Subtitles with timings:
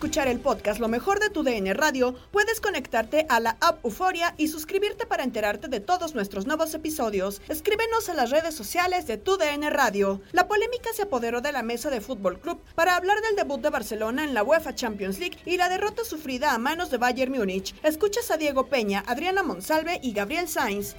[0.00, 4.34] Escuchar el podcast Lo mejor de tu DN Radio, puedes conectarte a la app Euforia
[4.38, 7.42] y suscribirte para enterarte de todos nuestros nuevos episodios.
[7.50, 10.22] Escríbenos en las redes sociales de tu DN Radio.
[10.32, 13.68] La polémica se apoderó de la mesa de Fútbol Club para hablar del debut de
[13.68, 17.74] Barcelona en la UEFA Champions League y la derrota sufrida a manos de Bayern Múnich.
[17.82, 20.96] Escuchas a Diego Peña, Adriana Monsalve y Gabriel Sainz.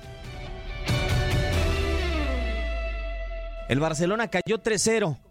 [3.67, 5.30] El Barcelona cayó 3-0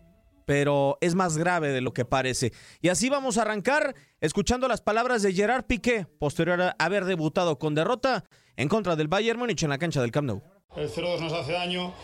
[0.50, 2.52] pero es más grave de lo que parece.
[2.82, 7.56] Y así vamos a arrancar escuchando las palabras de Gerard Piqué, posterior a haber debutado
[7.60, 8.24] con derrota
[8.56, 10.42] en contra del Bayern Múnich en la cancha del Camp Nou.
[10.74, 11.94] El 0-2 nos hace daño,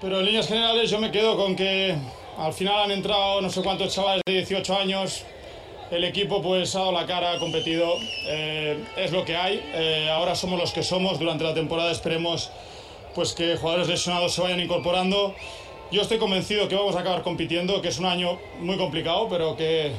[0.00, 1.94] pero en líneas generales yo me quedo con que
[2.38, 5.26] al final han entrado no sé cuántos chavales de 18 años.
[5.90, 7.92] El equipo pues ha dado la cara, ha competido,
[8.26, 9.62] eh, es lo que hay.
[9.74, 11.18] Eh, ahora somos los que somos.
[11.18, 12.50] Durante la temporada esperemos
[13.14, 15.34] pues que jugadores lesionados se vayan incorporando
[15.90, 19.56] yo estoy convencido que vamos a acabar compitiendo, que es un año muy complicado, pero
[19.56, 19.92] que,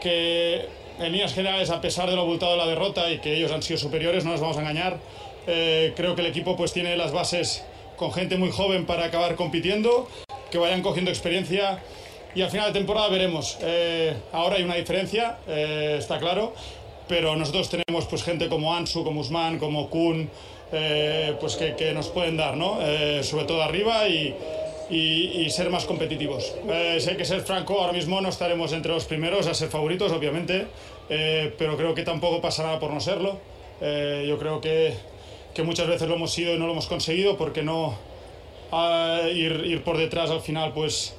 [0.00, 0.66] que
[0.98, 3.62] en líneas generales, a pesar de lo abultado de la derrota y que ellos han
[3.62, 4.98] sido superiores, no nos vamos a engañar,
[5.46, 7.64] eh, creo que el equipo pues tiene las bases
[7.96, 10.08] con gente muy joven para acabar compitiendo,
[10.50, 11.80] que vayan cogiendo experiencia
[12.34, 13.58] y al final de temporada veremos.
[13.62, 16.52] Eh, ahora hay una diferencia, eh, está claro,
[17.06, 20.28] pero nosotros tenemos pues gente como Ansu, como Usman, como Kun,
[21.38, 22.78] pues que, que, nos pueden dar, ¿no?
[23.22, 24.34] sobre todo arriba y
[24.92, 26.54] y, ser más competitivos.
[26.68, 30.12] Eh, sé que ser franco, ahora mismo no estaremos entre los primeros a ser favoritos,
[30.12, 30.66] obviamente,
[31.08, 33.38] eh, pero creo que tampoco pasa nada por no serlo.
[33.80, 34.94] Eh, yo creo que,
[35.54, 37.96] que, muchas veces lo hemos sido y no lo hemos conseguido porque no
[39.34, 41.14] ir, ir, por detrás al final, pues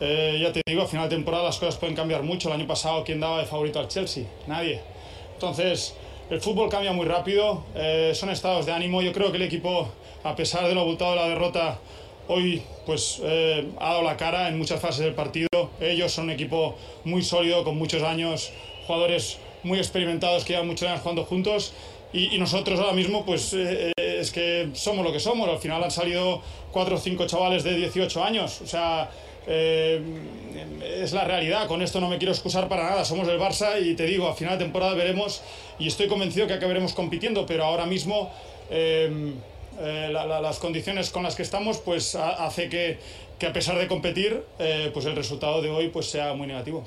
[0.00, 2.48] ya te digo, a final de temporada las cosas pueden cambiar mucho.
[2.48, 4.24] El año pasado, ¿quién daba de favorito al Chelsea?
[4.48, 4.80] Nadie.
[5.34, 5.94] Entonces,
[6.28, 7.64] el fútbol cambia muy rápido,
[8.14, 9.00] son estados de ánimo.
[9.00, 9.88] Yo creo que el equipo,
[10.24, 11.78] a pesar de lo abultado de la derrota,
[12.28, 15.48] Hoy pues eh, ha dado la cara en muchas fases del partido.
[15.80, 18.52] Ellos son un equipo muy sólido, con muchos años,
[18.86, 21.72] jugadores muy experimentados que llevan muchos años jugando juntos.
[22.12, 25.48] Y, nosotros ahora mismo pues eh, es que somos lo que somos.
[25.48, 28.60] Al final han salido cuatro o cinco chavales de 18 años.
[28.60, 29.10] O sea,
[29.46, 30.00] eh,
[31.00, 31.66] es la realidad.
[31.66, 33.04] Con esto no me quiero excusar para nada.
[33.04, 35.42] Somos el Barça y te digo, a final de temporada veremos
[35.78, 38.30] y estoy convencido que acabaremos compitiendo, pero ahora mismo...
[38.70, 39.32] Eh,
[39.80, 42.98] las condiciones con las que estamos, pues hace que,
[43.38, 46.84] que, a pesar de competir, eh, pues el resultado de hoy pues sea muy negativo.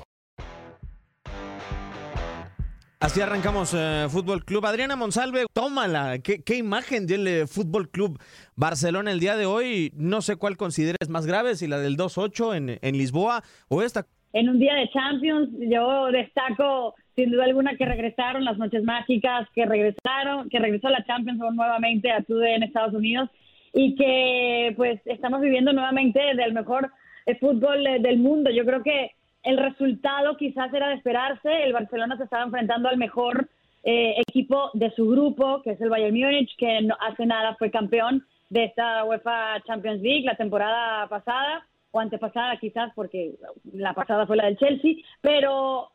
[2.98, 4.64] Así arrancamos eh, Fútbol Club.
[4.64, 6.18] Adriana Monsalve, tómala.
[6.18, 8.18] ¿Qué, qué imagen dio el eh, Fútbol Club
[8.56, 9.92] Barcelona el día de hoy?
[9.94, 14.06] No sé cuál consideres más grave, si la del 2-8 en, en Lisboa o esta.
[14.32, 19.48] En un día de Champions, yo destaco sin duda alguna que regresaron las noches mágicas,
[19.54, 23.30] que regresaron, que regresó la Champions nuevamente a TUDE en Estados Unidos
[23.72, 26.92] y que pues estamos viviendo nuevamente del mejor
[27.24, 28.50] eh, fútbol del mundo.
[28.50, 31.62] Yo creo que el resultado quizás era de esperarse.
[31.62, 33.48] El Barcelona se estaba enfrentando al mejor
[33.82, 37.70] eh, equipo de su grupo, que es el Bayern Múnich, que no, hace nada fue
[37.70, 43.34] campeón de esta UEFA Champions League la temporada pasada o antepasada quizás porque
[43.72, 45.90] la pasada fue la del Chelsea, pero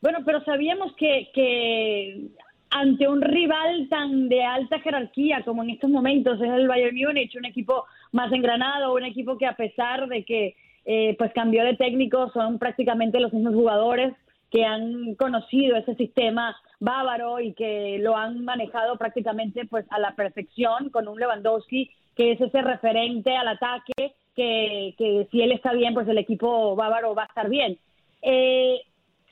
[0.00, 2.28] bueno, pero sabíamos que, que
[2.70, 7.36] ante un rival tan de alta jerarquía como en estos momentos es el Bayern Múnich,
[7.36, 11.74] un equipo más engranado, un equipo que a pesar de que eh, pues cambió de
[11.74, 14.14] técnico, son prácticamente los mismos jugadores
[14.50, 20.14] que han conocido ese sistema bávaro y que lo han manejado prácticamente pues a la
[20.14, 25.72] perfección con un Lewandowski que es ese referente al ataque que, que si él está
[25.72, 27.78] bien pues el equipo bávaro va a estar bien.
[28.22, 28.80] Eh,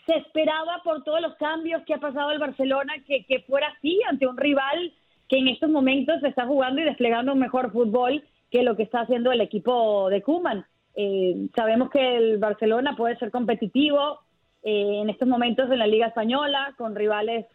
[0.06, 4.26] se esperaba por todos los cambios que ha pasado el Barcelona que, fuera así ante
[4.26, 4.92] un rival
[5.28, 9.00] que en estos momentos está jugando y desplegando un mejor fútbol que lo que está
[9.00, 10.66] haciendo el equipo de Kuman.
[10.94, 14.20] Eh, sabemos que el Barcelona puede ser competitivo
[14.62, 17.46] eh, en estos momentos en la Liga Española con rivales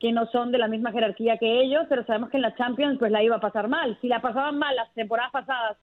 [0.00, 2.98] que no son de la misma jerarquía que ellos, pero sabemos que en la Champions
[2.98, 3.98] pues la iba a pasar mal.
[4.00, 5.76] Si la pasaban mal las temporadas pasadas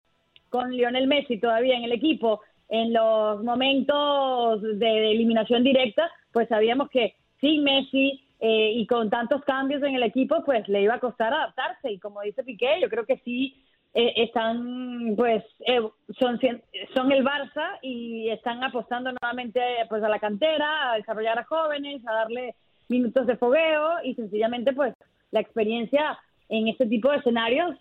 [0.49, 6.89] con Lionel Messi todavía en el equipo, en los momentos de eliminación directa, pues sabíamos
[6.89, 10.99] que sin Messi eh, y con tantos cambios en el equipo, pues le iba a
[10.99, 11.91] costar adaptarse.
[11.91, 13.55] Y como dice Piqué, yo creo que sí
[13.93, 15.79] eh, están pues eh,
[16.19, 22.05] son el Barça y están apostando nuevamente pues a la cantera a desarrollar a jóvenes
[22.05, 22.55] a darle
[22.89, 24.93] minutos de fogueo y sencillamente pues
[25.31, 26.19] la experiencia
[26.49, 27.77] en este tipo de escenarios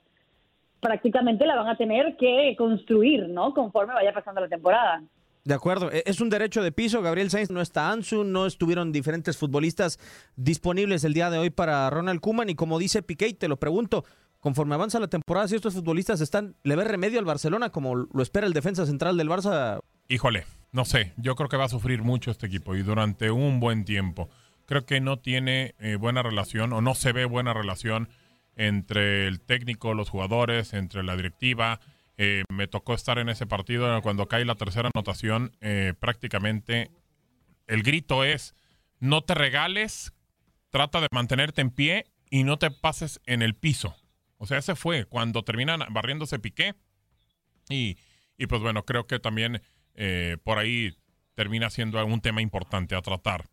[0.85, 5.03] prácticamente la van a tener que construir no conforme vaya pasando la temporada
[5.45, 7.03] de acuerdo, e-, es un derecho de piso.
[7.03, 9.99] Gabriel Sainz no está Ansu, no estuvieron diferentes futbolistas
[10.37, 12.49] disponibles el día de hoy para Ronald Kuman.
[12.49, 14.05] Y como dice Piqué, te lo pregunto,
[14.41, 18.23] conforme avanza la temporada, si estos futbolistas están, ¿le ve remedio al Barcelona como lo
[18.23, 19.81] espera el defensa central del Barça?
[20.09, 23.61] Híjole, no sé, yo creo que va a sufrir mucho este equipo y durante un
[23.61, 24.29] buen tiempo.
[24.67, 28.09] Creo que no tiene eh, buena relación o no se ve buena relación
[28.57, 31.81] entre el técnico, los jugadores, entre la directiva.
[32.17, 35.57] Eh, me tocó estar en ese partido cuando cae la tercera anotación.
[35.61, 36.91] Eh, prácticamente
[37.67, 38.55] el grito es:
[39.01, 40.13] no te regales,
[40.71, 43.97] trata de mantenerte en pie y no te pases en el piso.
[44.39, 46.75] O sea, ese fue cuando terminan barriéndose Piqué.
[47.69, 47.97] Y,
[48.37, 49.63] y pues bueno, creo que también
[49.95, 50.97] eh, por ahí
[51.35, 53.47] termina siendo un tema importante a tratar.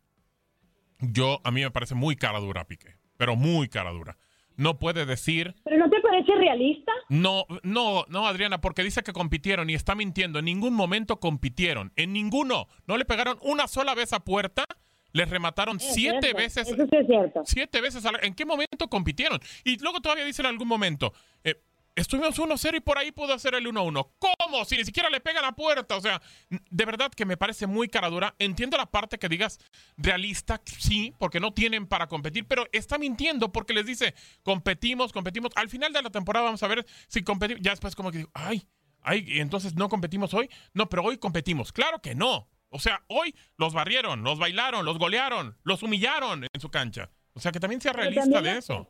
[1.00, 4.18] Yo, a mí me parece muy cara dura Piqué, pero muy cara dura.
[4.58, 5.56] No puede decir...
[5.64, 6.92] ¿Pero no te parece realista?
[7.10, 10.40] No, no, no, Adriana, porque dice que compitieron y está mintiendo.
[10.40, 11.92] En ningún momento compitieron.
[11.96, 12.68] En ninguno.
[12.88, 14.66] No le pegaron una sola vez a puerta
[15.14, 16.68] les remataron siete veces.
[16.68, 17.42] Eso sí es cierto.
[17.46, 18.04] Siete veces.
[18.22, 19.40] ¿En qué momento compitieron?
[19.64, 21.14] Y luego todavía dicen en algún momento,
[21.44, 21.62] eh,
[22.02, 24.10] estuvimos 1-0 y por ahí pudo hacer el 1-1.
[24.20, 24.66] ¿Cómo?
[24.66, 25.96] Si ni siquiera le pega la puerta.
[25.96, 28.36] O sea, de verdad que me parece muy caradura.
[28.40, 29.60] Entiendo la parte que digas
[29.98, 34.14] realista, sí, porque no tienen para competir, pero está mintiendo porque les dice,
[34.44, 35.52] competimos, competimos.
[35.56, 37.62] Al final de la temporada vamos a ver si competimos.
[37.64, 38.68] Ya después como que digo, ay,
[39.02, 40.50] ay, entonces no competimos hoy.
[40.74, 41.72] No, pero hoy competimos.
[41.72, 42.50] Claro que no.
[42.70, 47.12] O sea, hoy los barrieron, los bailaron, los golearon, los humillaron en su cancha.
[47.34, 48.90] O sea, que también sea realista de eso.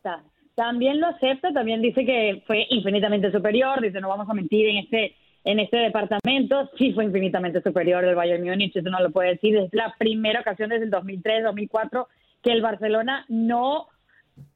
[0.56, 4.78] También lo acepta, también dice que fue infinitamente superior, dice no vamos a mentir en
[4.78, 9.30] este en este departamento, sí fue infinitamente superior el Bayern Múnich, eso no lo puede
[9.30, 12.08] decir, es la primera ocasión desde el 2003, 2004
[12.44, 13.88] que el Barcelona no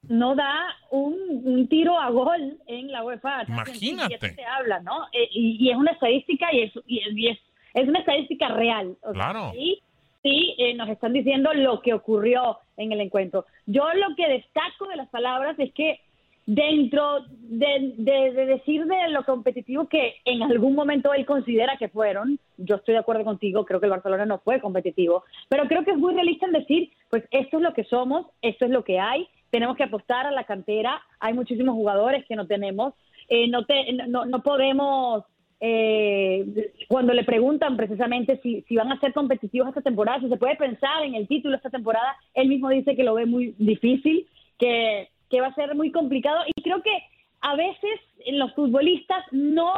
[0.08, 0.54] no da
[0.92, 3.44] un, tiro a gol en la UEFA.
[3.48, 4.34] Imagínate.
[4.34, 5.06] Se habla, ¿no?
[5.12, 7.38] Eh, y, es una estadística y es, y es
[7.75, 8.96] es una estadística real.
[9.14, 9.52] claro.
[9.54, 9.82] sí,
[10.25, 13.46] sí eh, nos están diciendo lo que ocurrió en el encuentro.
[13.67, 16.00] Yo lo que destaco de las palabras es que
[16.48, 17.94] dentro de,
[18.34, 23.00] decir de lo competitivo que en algún momento él considera que fueron, yo estoy de
[23.00, 26.48] acuerdo contigo, creo que el Barcelona no fue competitivo, pero creo que es muy realista
[26.48, 29.84] en decir, pues esto es lo que somos, esto es lo que hay, tenemos que
[29.84, 32.94] apostar a la cantera, hay muchísimos jugadores que no tenemos,
[33.27, 35.24] eh, no, te, no, no podemos
[35.60, 40.38] eh, cuando le preguntan precisamente si, si van a ser competitivos esta temporada, si se
[40.38, 44.28] puede pensar en el título esta temporada, él mismo dice que lo ve muy difícil,
[44.60, 46.98] que, que va a ser muy complicado y creo que
[47.42, 49.74] a veces en los futbolistas no,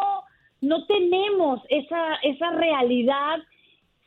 [0.61, 3.39] no tenemos esa, esa realidad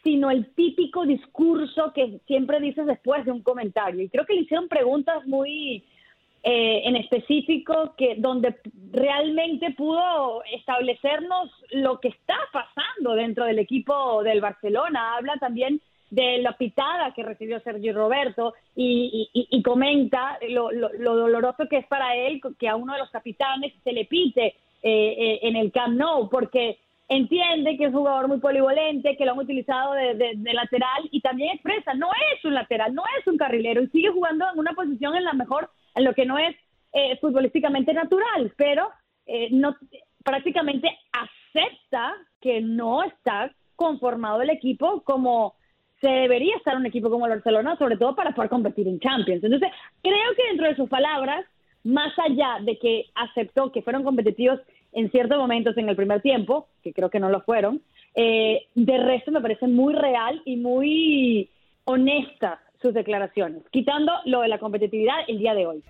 [0.03, 4.03] sino el típico discurso que siempre dices después de un comentario.
[4.03, 5.85] Y creo que le hicieron preguntas muy
[6.43, 8.57] eh, en específico que donde
[8.93, 15.17] realmente pudo establecernos lo que está pasando dentro del equipo del Barcelona.
[15.17, 15.81] Habla también
[16.11, 22.41] de la pitada que recibió Sergio Roberto y, comenta lo, doloroso que es para él
[22.59, 26.29] que a uno de los capitanes se le pite eh, eh, en el Camp Nou,
[26.29, 26.79] porque
[27.09, 31.55] entiende que es un jugador muy polivalente, que lo han utilizado de, lateral y también
[31.55, 35.15] expresa, no es un lateral, no es un carrilero y sigue jugando en una posición
[35.17, 35.69] en la mejor,
[36.01, 36.57] en lo que no es
[36.93, 38.91] eh, futbolísticamente natural, pero
[39.53, 39.77] no
[40.25, 45.55] prácticamente acepta que no está conformado el equipo como
[46.01, 49.45] se debería estar un equipo como el Barcelona, sobre todo para poder competir en Champions.
[49.45, 49.71] Entonces,
[50.03, 51.45] creo que dentro de sus palabras,
[51.85, 54.61] más allá de que aceptó que fueron competitivos
[54.93, 57.83] en ciertos momentos en el primer tiempo, que creo que no lo fueron,
[58.15, 61.51] eh, de resto me parece muy real y muy
[61.85, 65.83] honesta sus declaraciones, quitando lo de la competitividad el día de hoy.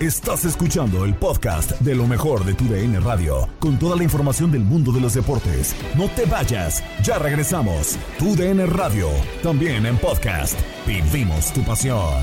[0.00, 4.50] Estás escuchando el podcast de lo mejor de tu DN Radio, con toda la información
[4.50, 5.74] del mundo de los deportes.
[5.96, 7.96] No te vayas, ya regresamos.
[8.18, 9.08] Tu DN Radio,
[9.42, 10.60] también en podcast.
[10.86, 12.22] Vivimos tu pasión.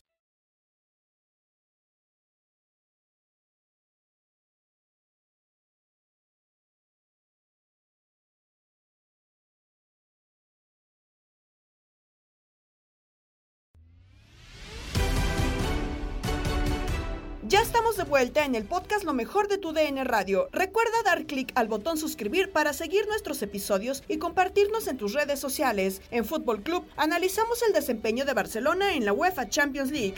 [18.11, 20.49] Vuelta en el podcast Lo mejor de tu DN Radio.
[20.51, 25.39] Recuerda dar clic al botón suscribir para seguir nuestros episodios y compartirnos en tus redes
[25.39, 26.01] sociales.
[26.11, 30.15] En Fútbol Club analizamos el desempeño de Barcelona en la UEFA Champions League.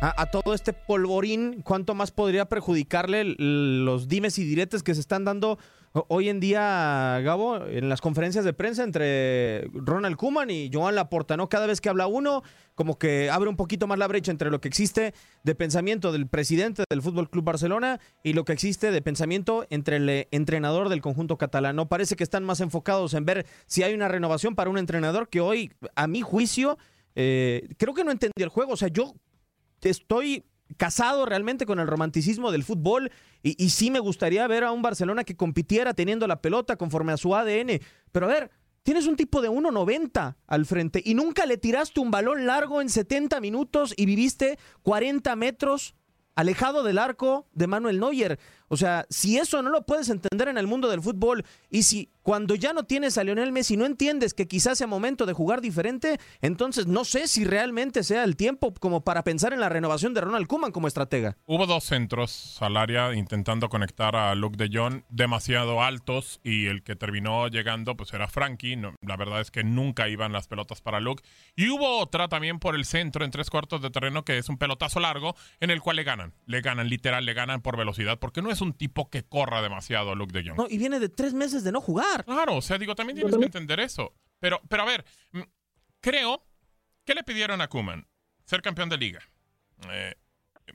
[0.00, 5.00] A, a, todo este polvorín, ¿cuánto más podría perjudicarle los dimes y diretes que se
[5.00, 5.58] están dando
[5.92, 11.36] hoy en día, Gabo, en las conferencias de prensa entre Ronald Kuman y Joan Laporta,
[11.36, 11.48] ¿no?
[11.48, 12.42] Cada vez que habla uno,
[12.74, 16.28] como que abre un poquito más la brecha entre lo que existe de pensamiento del
[16.28, 20.88] presidente del Fútbol Club Barcelona y lo que existe de pensamiento entre el eh, entrenador
[20.88, 21.76] del conjunto catalán.
[21.76, 25.28] No parece que están más enfocados en ver si hay una renovación para un entrenador
[25.28, 26.78] que hoy, a mi juicio,
[27.16, 28.74] eh, creo que no entendió el juego.
[28.74, 29.14] O sea, yo
[29.82, 30.44] estoy
[30.76, 33.10] casado realmente con el romanticismo del fútbol
[33.42, 37.16] y, sí me gustaría ver a un Barcelona que compitiera teniendo la pelota conforme a
[37.16, 37.80] su ADN.
[38.12, 38.50] Pero a ver,
[38.82, 42.90] tienes un tipo de 1.90 al frente y nunca le tiraste un balón largo en
[42.90, 45.94] 70 minutos y viviste 40 metros
[46.34, 48.38] alejado del arco de Manuel Neuer.
[48.72, 52.08] O sea, si eso no lo puedes entender en el mundo del fútbol y si
[52.22, 55.60] cuando ya no tienes a Lionel Messi no entiendes que quizás sea momento de jugar
[55.60, 60.14] diferente, entonces no sé si realmente sea el tiempo como para pensar en la renovación
[60.14, 61.36] de Ronald Koeman como estratega.
[61.46, 66.84] Hubo dos centros al área intentando conectar a Luke de Jong demasiado altos y el
[66.84, 68.76] que terminó llegando pues era Frankie.
[69.02, 71.24] La verdad es que nunca iban las pelotas para Luke.
[71.56, 74.58] Y hubo otra también por el centro en tres cuartos de terreno que es un
[74.58, 76.34] pelotazo largo en el cual le ganan.
[76.46, 80.14] Le ganan, literal, le ganan por velocidad porque no es un tipo que corra demasiado
[80.14, 80.58] Luke de Jong.
[80.58, 82.24] No, y viene de tres meses de no jugar.
[82.24, 84.14] Claro, o sea, digo, también tienes que entender eso.
[84.38, 85.40] Pero, pero a ver, mm,
[86.00, 86.46] creo
[87.04, 88.06] que le pidieron a Kuman
[88.44, 89.20] ser campeón de liga.
[89.90, 90.14] Eh,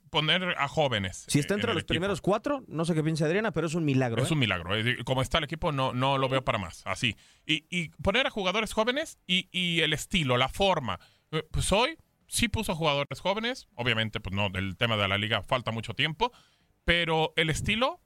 [0.09, 1.25] poner a jóvenes.
[1.27, 1.93] Si está eh, entre en el los equipo.
[1.93, 4.21] primeros cuatro, no sé qué piensa Adriana, pero es un milagro.
[4.21, 4.33] Es ¿eh?
[4.33, 4.75] un milagro.
[4.75, 4.97] eh.
[5.05, 6.81] Como está el equipo, no, no lo veo para más.
[6.85, 7.15] Así.
[7.45, 10.99] Y, y poner a jugadores jóvenes y, y el estilo, la forma.
[11.31, 13.67] Eh, Pues hoy sí puso jugadores jóvenes.
[13.75, 16.31] Obviamente, pues no, del tema de la liga falta mucho tiempo.
[16.85, 17.99] Pero el estilo,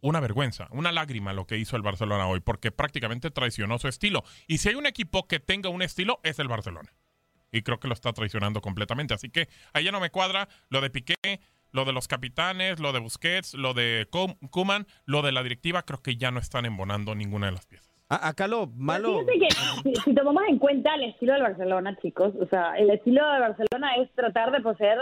[0.00, 4.22] una vergüenza, una lágrima lo que hizo el Barcelona hoy, porque prácticamente traicionó su estilo.
[4.46, 6.94] Y si hay un equipo que tenga un estilo, es el Barcelona.
[7.50, 9.14] Y creo que lo está traicionando completamente.
[9.14, 11.40] Así que ahí ya no me cuadra lo de Piqué,
[11.70, 14.06] lo de los capitanes, lo de Busquets, lo de
[14.50, 15.82] Kuman, lo de la directiva.
[15.82, 17.87] Creo que ya no están embonando ninguna de las piezas.
[18.10, 19.20] A- acá lo malo.
[19.20, 19.50] Fíjate que
[19.94, 23.40] si, si tomamos en cuenta el estilo del Barcelona, chicos, o sea, el estilo de
[23.40, 24.98] Barcelona es tratar de poseer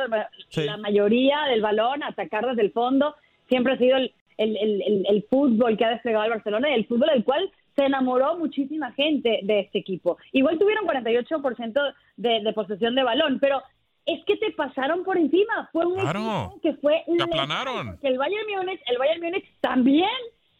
[0.49, 0.65] Sí.
[0.65, 3.15] la mayoría del balón, atacar desde el fondo.
[3.49, 6.75] Siempre ha sido el, el, el, el- el fútbol que ha desplegado el Barcelona y
[6.75, 10.17] el fútbol del cual se enamoró muchísima gente de este equipo.
[10.33, 13.63] Igual tuvieron 48% de, de posesión de balón, pero
[14.07, 15.69] es que te pasaron por encima.
[15.73, 16.19] Fue un Claro.
[16.21, 17.91] equipo que fue Te aplanaron.
[17.93, 20.09] porque el Bayern Múnich, el Bayern Múnich también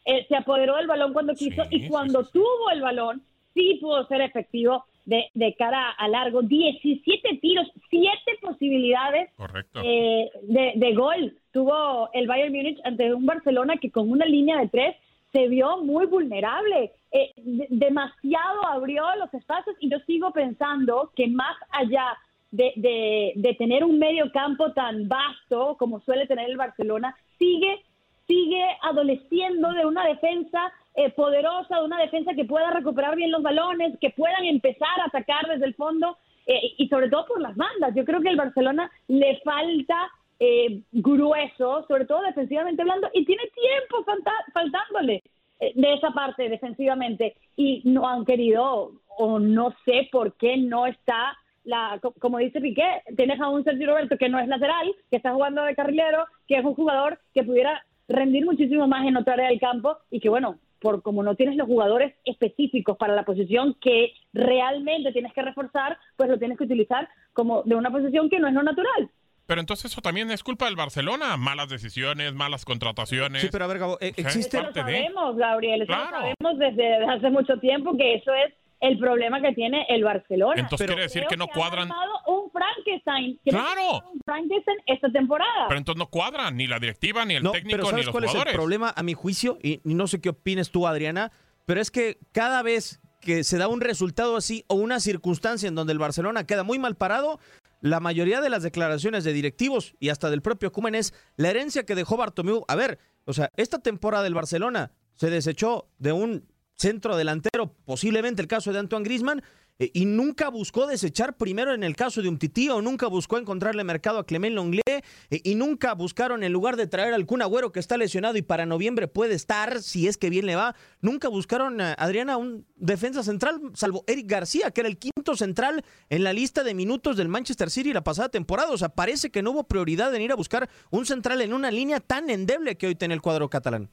[0.07, 2.39] eh, se apoderó del balón cuando quiso Sí, y cuando sí, sí.
[2.39, 3.21] tuvo el balón
[3.53, 6.41] sí pudo ser efectivo de, de cara a largo.
[6.41, 8.09] 17 tiros, 7
[8.41, 9.81] posibilidades Correcto.
[9.83, 14.57] eh, de, de gol tuvo el Bayern Múnich ante un Barcelona que con una línea
[14.59, 14.95] de tres
[15.31, 16.91] se vio muy vulnerable.
[17.11, 22.17] Eh, de- demasiado abrió los espacios y yo sigo pensando que más allá
[22.51, 27.81] de, de- de tener un medio campo tan vasto como suele tener el Barcelona, sigue
[28.27, 33.41] sigue adoleciendo de una defensa eh, poderosa, de una defensa que pueda recuperar bien los
[33.41, 37.55] balones, que puedan empezar a atacar desde el fondo eh, y sobre todo por las
[37.55, 37.93] bandas.
[37.95, 43.43] Yo creo que el Barcelona le falta eh, grueso, sobre todo defensivamente hablando, y tiene
[43.43, 44.05] tiempo
[44.53, 45.23] faltándole
[45.59, 50.85] eh, de esa parte defensivamente y no han querido o no sé por qué no
[50.85, 54.93] está la co- como dice Piqué, tienes a un Sergio Roberto que no es lateral,
[55.09, 59.17] que está jugando de carrilero, que es un jugador que pudiera rendir muchísimo más en
[59.17, 63.15] otra área del campo y que bueno, por como no tienes los jugadores específicos para
[63.15, 67.89] la posición que realmente tienes que reforzar, pues lo tienes que utilizar como de una
[67.91, 69.09] posición que no es lo natural.
[69.47, 71.37] Pero entonces eso también es culpa del Barcelona.
[71.37, 73.41] Malas decisiones, malas contrataciones.
[73.41, 74.57] Sí, pero a ver, Gabo, sea, existe.
[74.57, 76.03] es Eso lo sabemos, Gabriel, eso Claro.
[76.05, 80.53] lo sabemos desde hace mucho tiempo que eso es el problema que tiene el Barcelona.
[80.61, 81.89] Entonces Pero- quiere decir que no cuadran.
[82.27, 83.39] un Frankenstein.
[83.45, 84.03] ¡Claro!
[84.13, 85.65] Un Frankenstein esta temporada.
[85.67, 88.11] Pero entonces no cuadran ni la directiva, ni el No, técnico, pero ni ¿sabes los
[88.13, 88.51] cuál jugadores.
[88.51, 89.57] es el problema a mi juicio?
[89.61, 91.31] Y, no sé qué opines tú, Adriana,
[91.65, 95.75] pero es que cada vez que se da un resultado así o una circunstancia en
[95.75, 97.39] donde el Barcelona queda muy mal parado,
[97.81, 101.85] la mayoría de las declaraciones de directivos y hasta del propio Koeman es la herencia
[101.85, 102.63] que dejó Bartomeu.
[102.67, 108.41] A ver, o sea, esta temporada del Barcelona se desechó de un centro delantero, posiblemente
[108.41, 109.43] el caso de Antoine Griezmann,
[109.79, 113.37] eh, y nunca buscó desechar primero en el caso de un tití o nunca buscó
[113.37, 115.03] encontrarle mercado a Clement Longlé eh,
[115.43, 118.65] y nunca buscaron en lugar de traer al Kun Agüero que está lesionado y para
[118.65, 123.21] noviembre puede estar si es que bien le va, nunca buscaron a Adriana un defensa
[123.21, 127.27] central salvo Eric García que era el quinto central en la lista de minutos del
[127.27, 130.35] Manchester City la pasada temporada, o sea, parece que no hubo prioridad en ir a
[130.35, 133.91] buscar un central en una línea tan endeble que hoy tiene el cuadro catalán.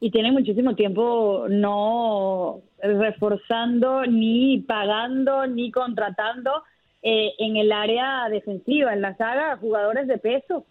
[0.00, 6.62] Y tienen muchísimo tiempo no reforzando, ni pagando, ni contratando
[7.02, 10.64] eh, en el área defensiva, en la saga, jugadores de peso.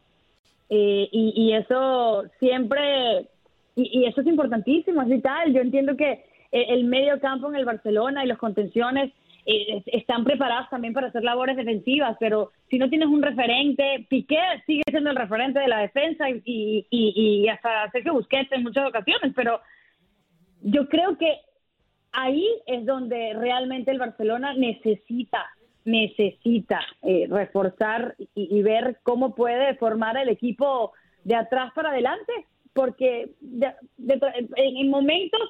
[0.69, 3.27] Eh, y, y eso siempre,
[3.75, 5.53] y, y eso es importantísimo, es vital.
[5.53, 6.11] Yo entiendo que
[6.51, 9.11] eh, el medio campo en el Barcelona y los contenciones
[9.45, 14.05] eh, es- están preparados también para hacer labores defensivas, pero si no tienes un referente,
[14.10, 18.51] Piqué sigue siendo el referente de la defensa y, y, y, y hasta Sergio Busquets
[18.51, 19.60] en muchas ocasiones, pero
[20.62, 21.38] yo creo que
[22.12, 25.45] ahí es donde realmente el Barcelona necesita
[25.84, 32.34] necesita eh, reforzar y, y ver cómo puede formar el equipo de atrás para adelante,
[32.73, 33.29] porque
[34.55, 35.41] en, en momentos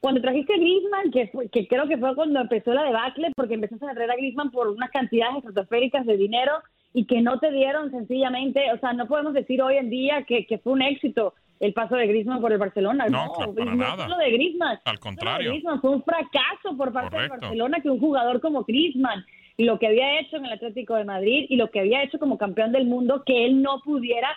[0.00, 3.54] cuando trajiste a Griezmann, que, fue- que creo que fue cuando empezó la debacle, porque
[3.54, 6.52] empezaste a traer a Griezmann por unas cantidades estratosféricas de dinero
[6.94, 10.46] y que no te dieron sencillamente, o sea, no podemos decir hoy en día que,
[10.46, 13.06] que fue un éxito el paso de Griezmann por el Barcelona.
[13.10, 14.04] No, No, claro, para no nada.
[14.04, 14.78] solo de Griezmann.
[14.86, 15.50] Al de contrario.
[15.50, 17.34] Griezmann fue un fracaso por parte Correcto.
[17.34, 19.24] del Barcelona que un jugador como Griezmann
[19.58, 22.18] y lo que había hecho en el Atlético de Madrid y lo que había hecho
[22.18, 24.28] como campeón del mundo, que él no pudiera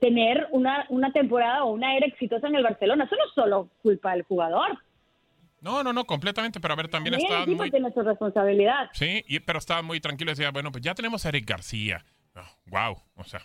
[0.00, 3.04] tener una, una temporada o una era exitosa en el Barcelona.
[3.04, 4.78] Eso no es solo culpa del jugador.
[5.60, 6.58] No, no, no, completamente.
[6.60, 7.70] Pero a ver, también También el está equipo muy.
[7.70, 8.90] tiene su responsabilidad.
[8.92, 10.30] Sí, y- pero estaba muy tranquilo.
[10.32, 12.04] Decía, bueno, pues ya tenemos a Eric García.
[12.66, 13.40] wow, o sea,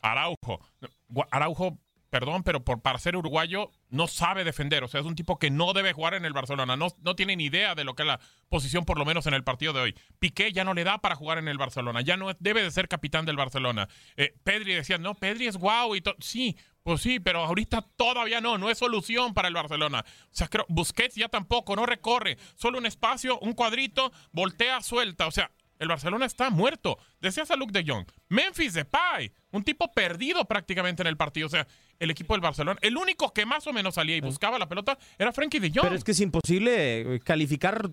[0.00, 0.60] Araujo.
[1.08, 1.76] Gua- Araujo,
[2.10, 4.84] perdón, pero por, para ser uruguayo no sabe defender.
[4.84, 6.76] O sea, es un tipo que no debe jugar en el Barcelona.
[6.76, 9.34] No, no tiene ni idea de lo que es la posición, por lo menos en
[9.34, 9.96] el partido de hoy.
[10.18, 12.02] Piqué ya no le da para jugar en el Barcelona.
[12.02, 13.88] Ya no debe de ser capitán del Barcelona.
[14.16, 16.16] Eh, Pedri decía, no, Pedri es guau y todo.
[16.18, 20.04] Sí, pues sí, pero ahorita todavía no, no es solución para el Barcelona.
[20.06, 25.26] O sea, creo, Busquets ya tampoco, no recorre, solo un espacio, un cuadrito, voltea, suelta.
[25.26, 26.98] O sea, el Barcelona está muerto.
[27.20, 31.46] Decías a Luke de Jong, Memphis Depay, un tipo perdido prácticamente en el partido.
[31.46, 31.66] O sea,
[32.00, 34.98] el equipo del Barcelona, el único que más o menos salía y buscaba la pelota
[35.18, 35.84] era Frankie de Jong.
[35.84, 37.90] Pero es que es imposible eh, calificar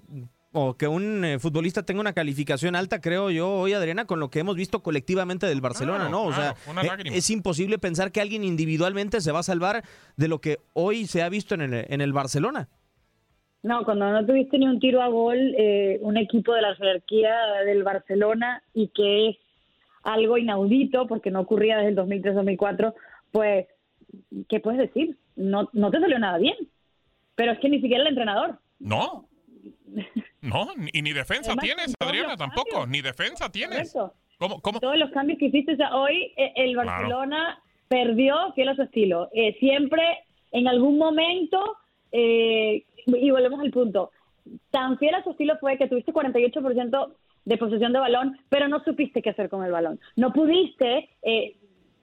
[0.53, 4.29] o que un eh, futbolista tenga una calificación alta, creo yo, hoy, Adriana, con lo
[4.29, 6.23] que hemos visto colectivamente del Barcelona, Claro, ¿no?
[6.23, 9.83] O claro, sea, una eh, es imposible pensar que alguien individualmente se va a salvar
[10.15, 12.69] de lo que hoy se ha visto en el, en el Barcelona.
[13.63, 17.35] No, cuando no tuviste ni un tiro a gol, eh, un equipo de la jerarquía
[17.65, 19.37] del Barcelona y que es
[20.03, 22.93] algo inaudito porque no ocurría desde el 2003-2004,
[23.31, 23.67] pues,
[24.49, 25.17] ¿qué puedes decir?
[25.35, 26.55] No, no te salió nada bien.
[27.35, 28.59] Pero es que ni siquiera el entrenador.
[28.79, 29.27] No.
[30.39, 32.69] No, y ni defensa Además, tienes, Adriana, tampoco.
[32.69, 32.89] cambios.
[32.89, 33.91] Ni defensa tienes.
[33.91, 34.15] Correcto.
[34.37, 34.79] ¿Cómo, cómo?
[34.79, 38.83] Todos los cambios que hiciste, o sea, hoy eh, el Barcelona perdió fiel a su
[38.83, 39.29] estilo.
[39.33, 40.03] Eh, siempre,
[40.51, 41.77] en algún momento,
[42.11, 44.11] eh, y volvemos al punto,
[44.69, 47.13] tan fiel a su estilo fue que tuviste 48%
[47.45, 49.99] de posesión de balón, pero no supiste qué hacer con el balón.
[50.15, 51.55] No pudiste eh,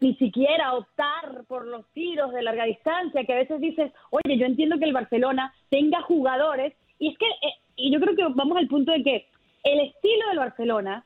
[0.04, 4.44] ni siquiera optar por los tiros de larga distancia, que a veces dices, oye, yo
[4.44, 8.58] entiendo que el Barcelona tenga jugadores, y es que, eh, y yo creo que vamos
[8.58, 9.26] al punto de que
[9.64, 11.02] el estilo del Barcelona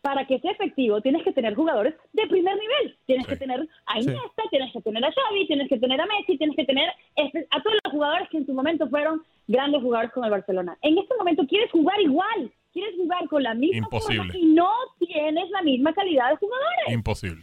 [0.00, 2.96] para que sea efectivo tienes que tener jugadores de primer nivel.
[3.06, 6.38] Tienes que tener a Iniesta, tienes que tener a Xavi, tienes que tener a Messi,
[6.38, 10.12] tienes que tener este- a todos los jugadores que en su momento fueron grandes jugadores
[10.12, 10.78] con el Barcelona.
[10.82, 14.38] En este momento quieres jugar igual, quieres jugar con la misma Imposible.
[14.38, 16.88] y no tienes la misma calidad de jugadores.
[16.92, 17.42] Imposible.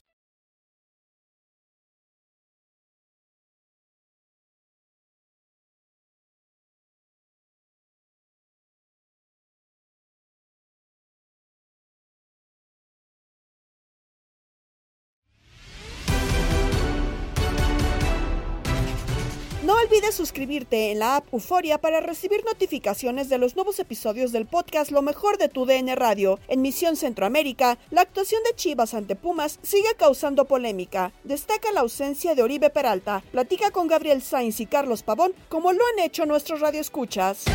[20.11, 25.01] Suscribirte en la app Euforia para recibir notificaciones de los nuevos episodios del podcast Lo
[25.01, 26.39] mejor de tu DN Radio.
[26.47, 31.11] En Misión Centroamérica, la actuación de Chivas ante Pumas sigue causando polémica.
[31.23, 33.23] Destaca la ausencia de Oribe Peralta.
[33.31, 37.45] Platica con Gabriel Sainz y Carlos Pavón como lo han hecho nuestros radioescuchas.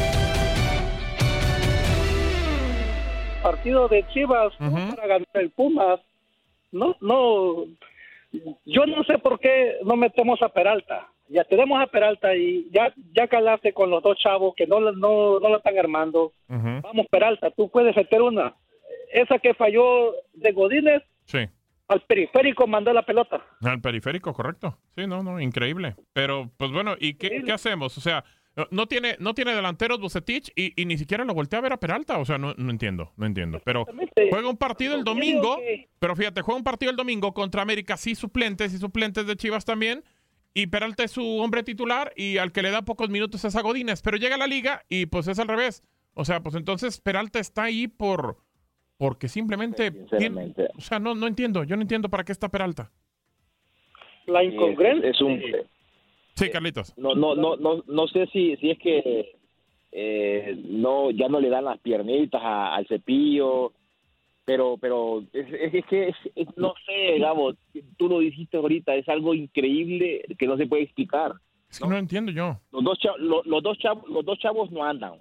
[3.42, 6.00] Partido de Chivas para ganar el Pumas.
[6.72, 7.66] No, no.
[8.64, 11.09] Yo no sé por qué no metemos a Peralta.
[11.29, 14.92] Ya tenemos a Peralta y ya ya calaste con los dos chavos que no, no,
[15.40, 16.33] no lo están armando.
[16.49, 18.55] Vamos, Peralta, tú puedes meter una.
[19.12, 21.38] Esa que falló de Godínez, Sí.
[21.88, 23.42] al periférico mandó la pelota.
[23.62, 24.79] Al periférico, correcto.
[24.96, 25.94] Sí, no, no, increíble.
[26.12, 27.96] Pero, pues bueno, ¿y qué, qué hacemos?
[27.99, 28.25] O sea,
[28.70, 31.76] no tiene, no tiene delanteros Bucetich y, y ni siquiera lo voltea a ver a
[31.80, 32.18] Peralta.
[32.18, 33.60] O sea, no, no entiendo, no entiendo.
[33.64, 33.84] Pero
[34.30, 35.58] juega un partido el domingo,
[35.98, 39.64] pero fíjate, juega un partido el domingo contra América, sí suplentes y suplentes de Chivas
[39.64, 40.04] también.
[40.54, 43.60] Y Peralta es su hombre titular y al que le da pocos minutos es a
[43.60, 44.00] Godínez.
[44.00, 45.82] Pero llega a la liga y pues es al revés.
[46.14, 48.38] O sea, pues entonces Peralta está ahí por
[48.96, 52.90] porque simplemente tiene- o sea, no, no entiendo, yo no entiendo para qué está Peralta.
[54.26, 55.10] La incongruencia.
[55.10, 55.42] Es, un,
[56.37, 56.96] Sí, Carlitos.
[56.99, 59.33] no, no, no, no, no sé si, si es que
[59.92, 63.72] eh, no, ya no le dan las piernitas a- al cepillo,
[64.44, 67.55] pero, pero es, es- es que es- no sé, Gabo,
[67.96, 71.33] tú lo dijiste ahorita, es algo increíble que no se puede explicar.
[71.70, 72.61] Es que no, entiendo yo.
[72.70, 75.14] Los dos, cha- lo- los, dos chavos, los dos chavos no andan.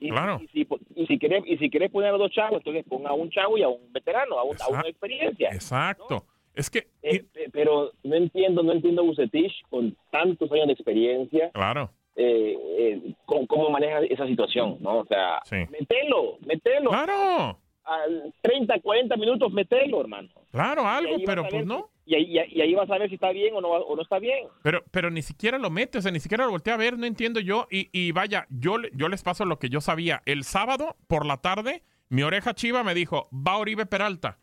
[0.00, 0.40] Y, Claro.
[0.40, 3.10] y si, y si querés, y si querés poner a los dos chavos, entonces ponga
[3.10, 5.48] a un chavo y a un veterano, a, un, a una experiencia.
[5.52, 6.24] Exacto.
[6.58, 6.88] Es que...
[7.02, 11.50] Eh, eh, pero no entiendo, no entiendo a Bucetich con tantos años de experiencia.
[11.52, 11.90] Claro.
[12.16, 14.98] eh, eh, cómo, cómo maneja esa situación, ¿no?
[14.98, 15.56] O sea, Sí.
[15.70, 16.90] metelo, metelo.
[16.90, 17.60] Claro.
[17.84, 17.98] A
[18.42, 20.28] 30, 40 minutos, metelo, hermano.
[20.50, 21.88] Claro, algo, pero pues no.
[22.04, 24.18] Y ahí, y ahí- vas a ver si está bien o no, o no está
[24.18, 24.48] bien.
[24.62, 27.06] Pero, pero ni siquiera lo mete, o sea, ni siquiera lo voltea a ver, no
[27.06, 27.66] entiendo yo.
[27.70, 30.20] Y, y vaya, yo, yo les paso lo que yo sabía.
[30.26, 34.38] El sábado, por la tarde, mi oreja chiva me dijo, va Oribe Peralta.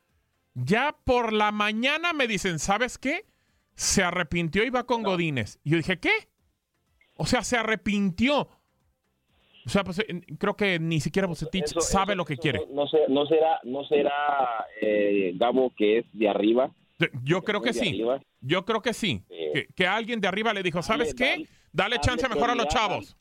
[0.56, 3.26] Ya por la mañana me dicen, ¿sabes qué?
[3.76, 5.60] Se arrepintió y va con Godínez.
[5.64, 6.12] Y yo dije, ¿qué?
[7.18, 8.50] O sea, se arrepintió.
[9.66, 10.02] O sea, pues
[10.38, 12.60] creo que ni siquiera Bucetich Eso- sabe eso- lo que quiere.
[12.72, 16.72] No, no no será, no será eh, Gabo que es de arriba.
[17.24, 17.90] Yo creo que sí.
[17.90, 18.22] arriba.
[18.42, 19.24] Yo creo que sí.
[19.28, 21.26] Que, que alguien de arriba le dijo, ¿sabes qué?
[21.32, 23.18] dale- Dale dale chance mejor a los chavos.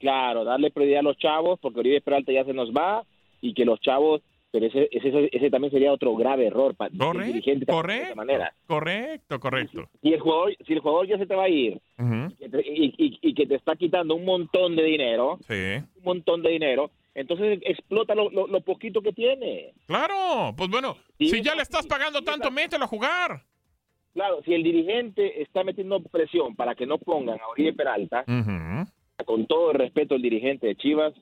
[0.00, 3.04] Claro, darle prioridad a los chavos, porque Oribe Peralta ya se nos va
[3.40, 4.22] y que los chavos,
[4.58, 8.04] pero ese, ese, ese también sería otro grave error para el Correcto, dirigente también de
[8.06, 8.54] esa manera.
[8.66, 9.88] Correcto, correcto.
[10.00, 11.78] Si el jugador, si el jugador ya se te va a ir
[12.38, 15.54] y, te- y- y- y que te está quitando un montón de dinero, Sí.
[15.98, 19.74] un montón de dinero, entonces explota lo, lo- lo poquito que tiene.
[19.86, 23.42] Claro, pues bueno, si ya le estás pagando tanto, mételo a jugar.
[24.14, 28.24] Claro, si el dirigente está metiendo presión para que no pongan a Oribe Peralta,
[29.26, 31.12] con todo el respeto el dirigente de Chivas,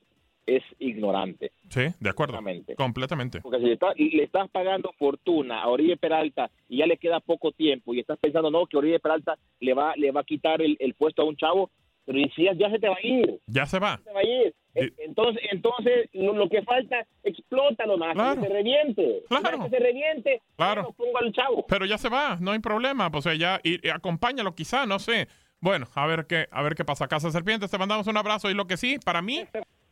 [0.47, 1.51] es ignorante.
[1.69, 2.39] Sí, de acuerdo.
[2.77, 3.41] Completamente.
[3.41, 7.21] Porque si le, está- le estás pagando fortuna a Oribe Peralta y ya le queda
[7.21, 10.61] poco tiempo y estás pensando, no, que Oribe Peralta le va, le va a quitar
[10.63, 11.71] el, el puesto a un chavo,
[12.07, 13.41] pero si ya, ya se te va a ir.
[13.47, 13.99] Ya se va.
[14.05, 14.55] Se va a ir.
[14.75, 18.41] E- Entonces, entonces lo, lo que falta, explótalo más, Claro.
[18.41, 19.23] que se reviente.
[19.29, 19.65] Claro.
[19.65, 20.93] Que se reviente, Claro.
[20.97, 21.65] pongo al chavo.
[21.69, 23.11] Pero ya se va, no hay problema.
[23.11, 25.29] Pues eh, ya, y, y acompáñalo quizá, no sé.
[25.61, 27.09] Bueno, a ver qué, a ver qué pasa.
[27.09, 28.51] Casa Serpientes, te mandamos un abrazo.
[28.51, 29.45] Y lo que sí, para mí,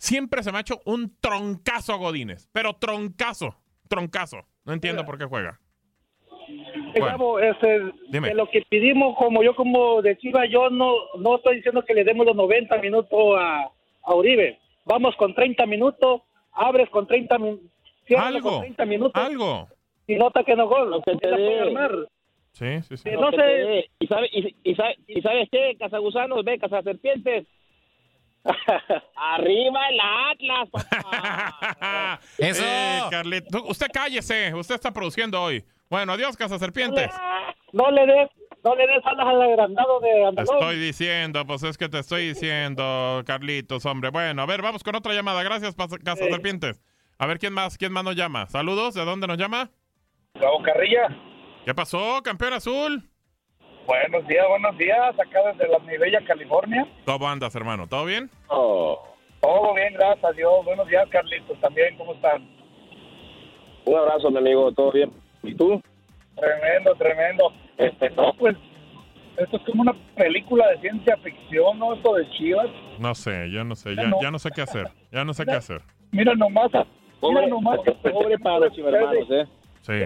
[0.03, 2.49] siempre se me ha hecho un troncazo a Godínez.
[2.53, 3.55] Pero troncazo,
[3.89, 4.39] troncazo.
[4.65, 5.61] No entiendo por qué juega.
[6.95, 8.29] Eh, este, Dime.
[8.29, 11.95] de lo que pedimos, como yo como de Chivas, yo no, no estoy diciendo que
[11.95, 13.71] le demos los 90 minutos a,
[14.03, 14.59] a Uribe.
[14.85, 17.71] Vamos con 30 minutos, abres con 30 minutos,
[18.17, 19.69] Algo, con 30 minutos algo.
[20.09, 20.91] y nota que no gol.
[20.91, 21.93] No te armar.
[22.53, 23.11] Sí, sí, sí.
[23.13, 23.91] No que sé.
[24.01, 25.77] ¿Y, sabe- y, y sabe- y sabes qué?
[25.79, 27.47] Cazagusanos, ve, Cazaserpientes.
[29.17, 32.21] Arriba el Atlas, papá.
[32.39, 32.65] Eso.
[33.11, 35.65] Carlito, usted cállese, usted está produciendo hoy.
[35.89, 37.11] Bueno, adiós, Casa Serpientes.
[37.73, 38.29] No le des,
[38.65, 40.57] no le des alas al agrandado de Te Andalón.
[40.57, 44.11] estoy diciendo, pues es que te estoy diciendo, Carlitos, hombre.
[44.11, 45.43] Bueno, a ver, vamos con otra llamada.
[45.43, 45.75] Gracias,
[46.05, 46.83] Casa Serpientes.
[47.19, 47.79] A ver, ¿quién más?
[47.79, 48.47] ¿Quién más nos llama?
[48.49, 49.71] Saludos, ¿de dónde nos llama?
[50.35, 51.09] Gabo Carrilla.
[51.65, 53.09] ¿Qué pasó, campeón azul?
[53.87, 55.19] Buenos días, buenos días.
[55.19, 56.87] Acá desde la Nivella, California.
[57.05, 57.87] ¿Cómo andas, hermano?
[57.87, 58.31] ¿Todo bien?
[58.49, 60.65] Todo bien, gracias a Dios.
[60.65, 61.59] Buenos días, Carlitos.
[61.61, 62.49] También, ¿cómo están?
[63.85, 65.11] Un abrazo, mi amigo, ¿todo bien?
[65.43, 65.81] ¿Y tú?
[66.37, 67.53] Tremendo, tremendo.
[67.77, 68.57] Este, no, pues,
[69.37, 71.95] esto es como una película de ciencia ficción, ¿no?
[71.95, 72.69] Esto de Chivas.
[73.01, 74.23] No sé, yo no sé, ya, No.
[74.23, 74.87] ya no sé qué hacer.
[75.11, 75.83] Ya no sé qué hacer.
[76.13, 76.71] Mira nomás,
[77.21, 77.81] Pobre, mira nomás.
[78.03, 79.45] pobre para los chivermanos, ¿eh?
[79.81, 80.05] Sí,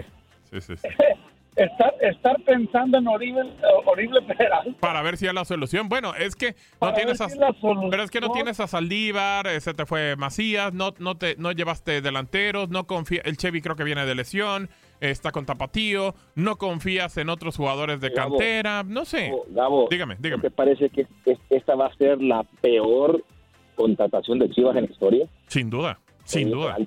[0.49, 0.77] sí, sí.
[0.77, 0.87] sí.
[1.57, 3.43] estar, estar pensando en horrible,
[3.85, 4.79] horrible Peralta.
[4.79, 5.89] Para ver si es la solución.
[5.89, 7.89] Bueno, es que no Para tienes a, si es la solución.
[7.89, 11.35] pero es que no tienes a Saldívar, eh, se te fue Macías, no, no te,
[11.37, 14.69] no llevaste delanteros, no confía, el Chevy creo que viene de lesión,
[15.01, 19.31] está con Tapatío, no confías en otros jugadores de Gabo, cantera, no sé.
[19.49, 20.41] Gabo, dígame, ¿no dígame.
[20.43, 23.23] te parece que es- esta va a ser la peor
[23.75, 25.27] contratación de Chivas en la historia?
[25.47, 26.77] Sin duda, sin duda.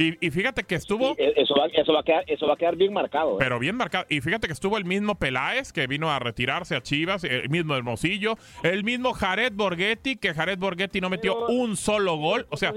[0.00, 2.56] Y, y fíjate que estuvo, E- Eso va, eso, va a quedar, eso va a
[2.56, 3.32] quedar bien marcado.
[3.32, 3.36] ¿eh?
[3.40, 4.06] pero bien marcado.
[4.08, 7.74] Y fíjate que estuvo el mismo Peláez que vino a retirarse a Chivas, el mismo
[7.74, 12.46] Hermosillo, el mismo Jared Borghetti, que Jared Borghetti no metió un solo gol.
[12.50, 12.72] O sea,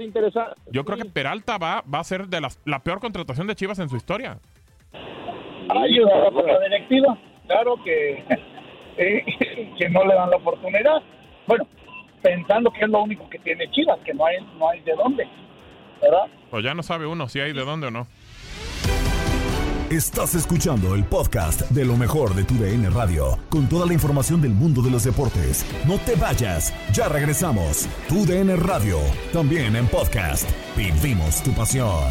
[0.72, 3.78] yo creo que Peralta va, va a ser de las, la peor contratación de Chivas
[3.78, 4.38] en su historia.
[5.68, 7.16] ayudada por la directiva.
[7.46, 8.24] Claro que,
[8.96, 9.24] eh,
[9.78, 11.02] que no le dan la oportunidad.
[11.46, 11.68] Bueno,
[12.20, 15.28] pensando que es lo único que tiene Chivas, que no hay, no hay de dónde.
[16.02, 16.26] ¿Verdad?
[16.50, 18.06] Pues ya no sabe uno si hay de dónde o no.
[19.90, 24.40] Estás escuchando el podcast de lo mejor de tu DN Radio, con toda la información
[24.40, 25.66] del mundo de los deportes.
[25.86, 27.86] No te vayas, ya regresamos.
[28.08, 28.98] Tu DN Radio,
[29.34, 30.48] también en podcast.
[30.76, 32.10] Vivimos tu pasión.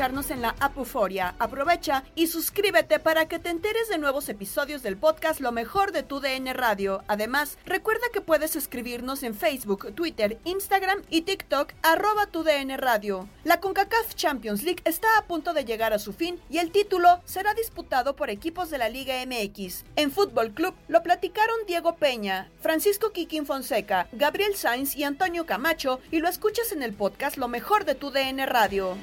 [0.00, 1.34] En la app Euforia.
[1.38, 6.02] Aprovecha y suscríbete para que te enteres de nuevos episodios del podcast Lo mejor de
[6.02, 7.04] tu DN Radio.
[7.06, 13.28] Además, recuerda que puedes escribirnos en Facebook, Twitter, Instagram y TikTok arroba tu DN Radio.
[13.44, 17.20] La CONCACAF Champions League está a punto de llegar a su fin y el título
[17.26, 19.84] será disputado por equipos de la Liga MX.
[19.96, 26.00] En Fútbol Club lo platicaron Diego Peña, Francisco Quiquín Fonseca, Gabriel Sainz y Antonio Camacho
[26.10, 28.96] y lo escuchas en el podcast Lo mejor de tu DN Radio.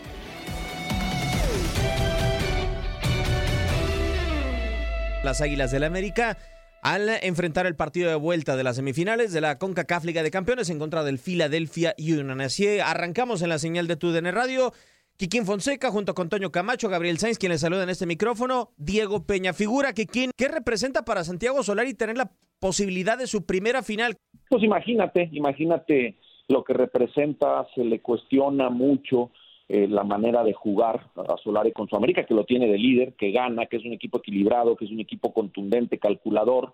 [5.28, 6.38] Las Águilas del América
[6.82, 10.70] al enfrentar el partido de vuelta de las semifinales de la CONCACAF Liga de Campeones
[10.70, 12.40] en contra del Philadelphia Union.
[12.40, 14.72] Así arrancamos en la señal de TUDN Radio.
[15.18, 19.26] Kikín Fonseca junto con Toño Camacho, Gabriel Sainz, quien les saluda en este micrófono, Diego
[19.26, 19.52] Peña.
[19.52, 24.16] Figura Kikín, ¿qué representa para Santiago Solari tener la posibilidad de su primera final?
[24.48, 26.16] Pues imagínate, imagínate
[26.48, 29.32] lo que representa, se le cuestiona mucho
[29.70, 33.14] eh, la manera de jugar a Solari con su América, que lo tiene de líder,
[33.14, 36.74] que gana, que es un equipo equilibrado, que es un equipo contundente, calculador,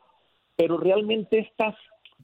[0.56, 1.76] pero realmente estas,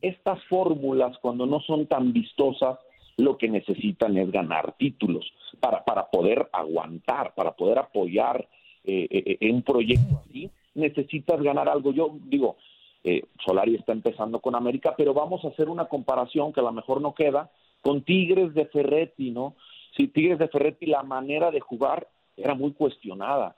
[0.01, 2.77] estas fórmulas, cuando no son tan vistosas,
[3.17, 5.25] lo que necesitan es ganar títulos
[5.59, 8.47] para, para poder aguantar, para poder apoyar
[8.83, 11.91] eh, eh, en un proyecto así, necesitas ganar algo.
[11.91, 12.55] Yo digo,
[13.01, 16.73] Eh, Solari está empezando con América, pero vamos a hacer una comparación que a lo
[16.73, 17.49] mejor no queda
[17.81, 19.55] con Tigres de Ferretti, ¿no?
[19.95, 23.55] Si Tigres de Ferretti la manera de jugar era muy cuestionada,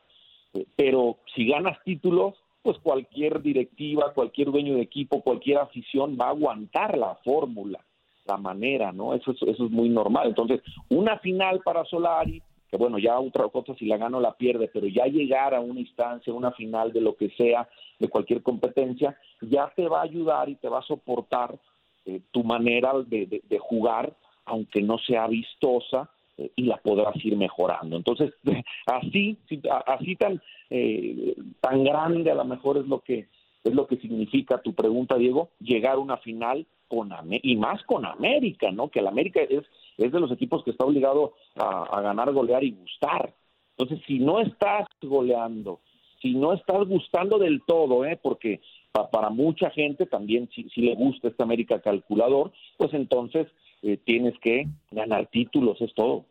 [0.54, 6.28] eh, pero si ganas títulos, pues cualquier directiva, cualquier dueño de equipo, cualquier afición va
[6.28, 7.80] a aguantar la fórmula,
[8.26, 9.14] la manera, ¿no?
[9.14, 10.28] Eso es, eso es muy normal.
[10.30, 14.34] Entonces, una final para Solari, que bueno, ya otra cosa si la gana o la
[14.34, 17.68] pierde, pero ya llegar a una instancia, una final de lo que sea,
[18.00, 21.60] de cualquier competencia, ya te va a ayudar y te va a soportar
[22.06, 24.16] eh, tu manera de, de, jugar,
[24.46, 26.10] aunque no sea vistosa,
[26.56, 27.98] y la podrás ir mejorando.
[27.98, 28.34] Entonces,
[28.86, 29.38] así,
[29.86, 33.28] así tan, eh, tan grande a lo mejor es lo que
[33.64, 38.06] es lo que significa tu pregunta, Diego, llegar a una final con y más con
[38.06, 38.90] América, ¿no?
[38.90, 39.64] Que el América es,
[39.98, 43.34] es de los equipos que está obligado a, ganar, golear y gustar.
[43.78, 45.80] Entonces, si no estás goleando,
[46.22, 48.20] si no estás gustando del todo, ¿eh?
[48.22, 48.60] Porque
[48.92, 53.48] para mucha gente también si, si, le gusta este América calculador, pues entonces
[53.84, 56.26] eh, tienes que ganar títulos, es todo.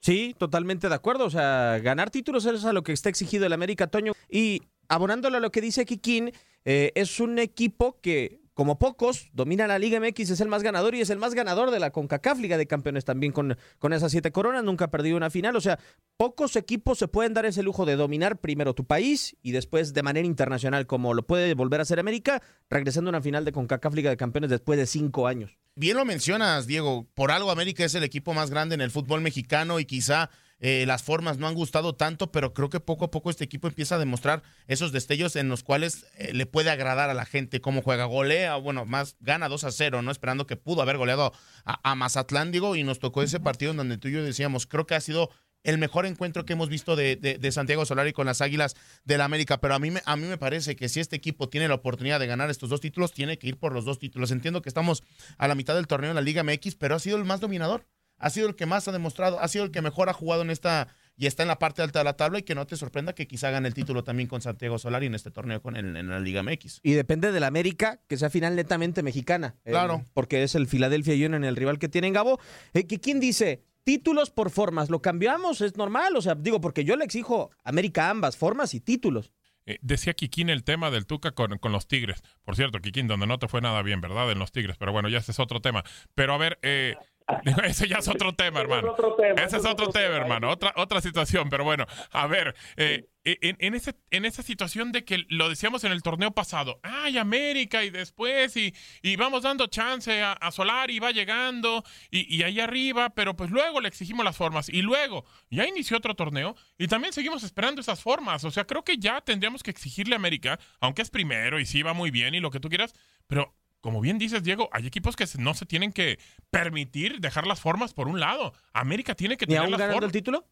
[0.00, 1.26] Sí, totalmente de acuerdo.
[1.26, 4.12] O sea, ganar títulos es a lo que está exigido el América, Toño.
[4.28, 6.32] Y abonándolo a lo que dice Kikín,
[6.64, 10.94] eh, es un equipo que como pocos, domina la Liga MX, es el más ganador
[10.94, 14.12] y es el más ganador de la CONCACAF Liga de Campeones también con, con esas
[14.12, 15.78] siete coronas, nunca ha perdido una final, o sea,
[16.18, 20.02] pocos equipos se pueden dar ese lujo de dominar primero tu país y después de
[20.02, 23.94] manera internacional, como lo puede volver a hacer América, regresando a una final de CONCACAF
[23.94, 25.56] Liga de Campeones después de cinco años.
[25.74, 29.22] Bien lo mencionas, Diego, por algo América es el equipo más grande en el fútbol
[29.22, 30.28] mexicano y quizá
[30.60, 33.66] eh, las formas no han gustado tanto, pero creo que poco a poco este equipo
[33.66, 37.62] empieza a demostrar esos destellos en los cuales eh, le puede agradar a la gente
[37.62, 38.04] cómo juega.
[38.04, 40.10] Golea, bueno, más gana 2 a 0, ¿no?
[40.10, 41.32] Esperando que pudo haber goleado
[41.64, 44.86] a, Mazatlán, digo, y nos tocó ese partido en donde tú y yo decíamos, creo
[44.86, 45.30] que ha sido
[45.62, 49.26] el mejor encuentro que hemos visto de, de, Santiago Solari con las Águilas del la
[49.26, 51.74] América, pero a mí, me, a mí me parece que si este equipo tiene la
[51.74, 54.30] oportunidad de ganar estos dos títulos, tiene que ir por los dos títulos.
[54.30, 55.02] Entiendo que estamos
[55.36, 57.84] a la mitad del torneo en la Liga MX, pero ha sido el más dominador
[58.20, 60.50] ha sido el que más ha demostrado, ha sido el que mejor ha jugado en
[60.50, 63.14] esta y está en la parte alta de la tabla y que no te sorprenda
[63.14, 66.18] que quizá gane el título también con Santiago Solari en este torneo con en la
[66.18, 66.80] Liga MX.
[66.82, 69.56] Y depende de la América que sea final netamente mexicana.
[69.64, 70.06] Eh, claro.
[70.14, 72.40] porque es el Philadelphia Union el rival que tiene en Gabo.
[72.72, 73.62] Eh, ¿Quién dice?
[73.84, 75.60] Títulos por formas, ¿lo cambiamos?
[75.60, 76.16] ¿Es normal?
[76.16, 79.32] O sea, digo, porque yo le exijo a América ambas, formas y títulos.
[79.66, 82.22] Eh, decía Kikín el tema del Tuca con, con, los Tigres.
[82.44, 84.30] Por cierto, Kikín, donde no te fue nada bien, ¿verdad?
[84.32, 84.76] En los Tigres.
[84.78, 85.84] Pero bueno, ya ese es otro tema.
[86.14, 86.96] Pero a ver, eh,
[87.64, 88.94] ese ya es otro tema, hermano.
[89.36, 90.50] Ese es otro tema, hermano.
[90.50, 91.48] Otra, otra situación.
[91.48, 95.84] Pero bueno, a ver, eh, en, en, ese, en esa situación de que lo decíamos
[95.84, 100.50] en el torneo pasado, ay, América y después, y, y vamos dando chance a, a
[100.50, 104.82] Solari, va llegando, y, y, ahí arriba, pero pues luego le exigimos las formas, y
[104.82, 108.44] luego ya inició otro torneo, y también seguimos esperando esas formas.
[108.44, 111.82] O sea, creo que ya tendríamos que exigirle a América, aunque es primero y sí
[111.82, 112.94] va muy bien y lo que tú quieras,
[113.26, 116.18] pero como bien dices, Diego, hay equipos que no se tienen que
[116.50, 118.52] permitir dejar las formas por un lado.
[118.72, 120.04] América tiene que tener las formas.
[120.04, 120.46] el título?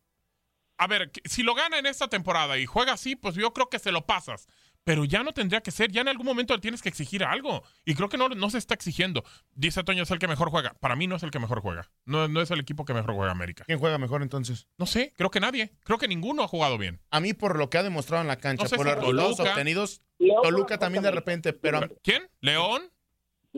[0.79, 3.79] A ver, si lo gana en esta temporada y juega así, pues yo creo que
[3.79, 4.47] se lo pasas.
[4.85, 7.63] Pero ya no tendría que ser, ya en algún momento le tienes que exigir algo.
[7.85, 9.23] Y creo que no, no se está exigiendo.
[9.53, 10.73] Dice Toño, es el que mejor juega.
[10.81, 11.91] Para mí no es el que mejor juega.
[12.07, 13.65] No, no es el equipo que mejor juega América.
[13.67, 14.67] ¿Quién juega mejor entonces?
[14.79, 15.75] No sé, creo que nadie.
[15.85, 17.03] Creo que ninguno ha jugado bien.
[17.11, 20.01] A mí, por lo que ha demostrado en la cancha, por los resultados obtenidos,
[20.43, 21.81] Toluca también de repente, pero...
[22.03, 22.31] ¿Quién?
[22.41, 22.91] ¿León?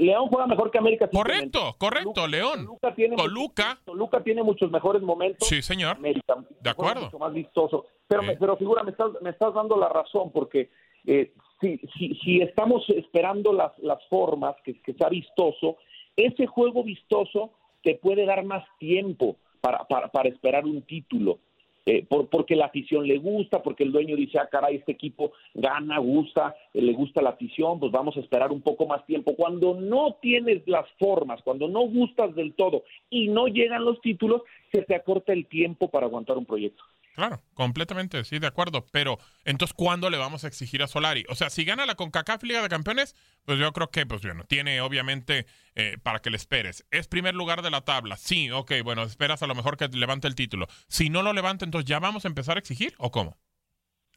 [0.01, 1.09] León juega mejor que América.
[1.09, 2.67] Correcto, correcto, León.
[2.67, 5.47] Toluca tiene, Muchos, tiene muchos mejores momentos.
[5.47, 5.97] Sí, señor.
[5.97, 7.05] América, de acuerdo.
[7.05, 7.87] Mucho más vistoso.
[8.09, 10.71] Pero, pero figura, me estás, me estás dando la razón porque
[11.07, 15.77] eh, si, si, si, estamos esperando las, las formas, que, que sea vistoso,
[16.17, 21.39] ese juego vistoso te puede dar más tiempo para, para, para esperar un título.
[21.87, 25.33] Eh, por, porque la afición le gusta, porque el dueño dice, ah, caray, este equipo
[25.55, 29.35] gana, gusta, eh, le gusta la afición, pues vamos a esperar un poco más tiempo.
[29.35, 34.43] Cuando no tienes las formas, cuando no gustas del todo y no llegan los títulos,
[34.73, 36.83] se te acorta el tiempo para aguantar un proyecto.
[37.15, 38.87] Claro, completamente, sí, de acuerdo.
[38.93, 41.25] Pero, entonces, ¿cuándo le vamos a exigir a Solari?
[41.29, 44.45] O sea, si gana la CONCACAF Liga de Campeones, pues yo creo que, pues bueno,
[44.45, 46.87] tiene obviamente eh, para que le esperes.
[46.91, 48.17] Es primer lugar de la tabla.
[48.17, 50.67] Sí, ok, bueno, esperas a lo mejor que levante el título.
[50.89, 53.39] Si no lo levanta, entonces ya vamos a empezar a exigir o cómo?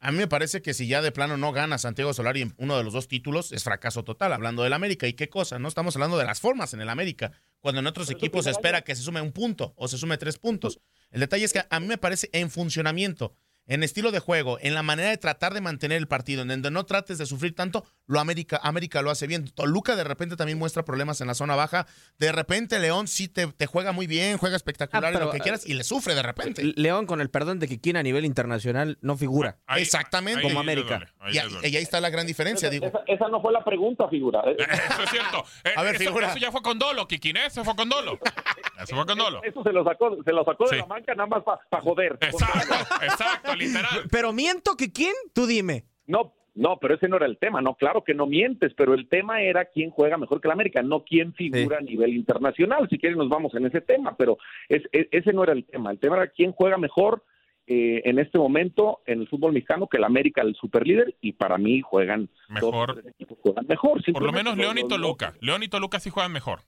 [0.00, 2.76] A mí me parece que si ya de plano no gana Santiago Solari en uno
[2.76, 5.06] de los dos títulos, es fracaso total, hablando del América.
[5.06, 5.58] ¿Y qué cosa?
[5.58, 8.82] No estamos hablando de las formas en el América, cuando en otros equipos se espera
[8.82, 10.78] que se sume un punto o se sume tres puntos.
[11.14, 13.36] El detalle es que a mí me parece en funcionamiento,
[13.66, 16.70] en estilo de juego, en la manera de tratar de mantener el partido, en donde
[16.70, 19.46] no trates de sufrir tanto, lo América, América lo hace bien.
[19.48, 21.86] Toluca de repente también muestra problemas en la zona baja.
[22.18, 25.66] De repente León sí te, te juega muy bien, juega espectacular Ah, lo que quieras,
[25.66, 26.62] y le sufre de repente.
[26.76, 29.58] León, con el perdón de Kikín a nivel internacional, no figura.
[29.76, 30.42] Exactamente.
[30.42, 31.00] Como América.
[31.32, 32.86] y, ahí- y ahí está la gran diferencia, digo.
[32.86, 34.40] Esa, esa no fue la pregunta, figura.
[34.46, 34.56] Eh,
[34.90, 35.44] Eso es cierto.
[35.64, 36.28] Eh, A ver, eso, figura.
[36.28, 37.46] eso ya fue con Dolo, Kikín, ¿eh?
[37.46, 38.18] Eso fue con Dolo.
[38.82, 39.40] Eso fue con Dolo.
[39.44, 40.74] Eso se lo sacó, se lo sacó Sí.
[40.76, 42.18] de la manca nada más para joder.
[42.20, 44.00] Exacto, exacto, literal.
[44.10, 45.84] Pero miento Kikín, tú dime.
[46.06, 49.08] No, no, pero ese no era el tema, no, claro que no mientes, pero el
[49.08, 52.86] tema era quién juega mejor que la América, no quién figura a nivel internacional.
[52.88, 54.38] Si quieren nos vamos en ese tema, pero
[54.68, 55.90] es- es- ese no era el tema.
[55.90, 57.24] El tema era quién juega mejor
[57.66, 61.56] eh, en este momento en el fútbol mexicano que el América, el superlíder, y para
[61.56, 62.88] mí juegan Mejor.
[62.88, 64.02] dos, tres equipos juegan mejor.
[64.12, 65.32] Por lo menos León y Toluca.
[65.40, 66.60] León y Toluca sí juegan mejor.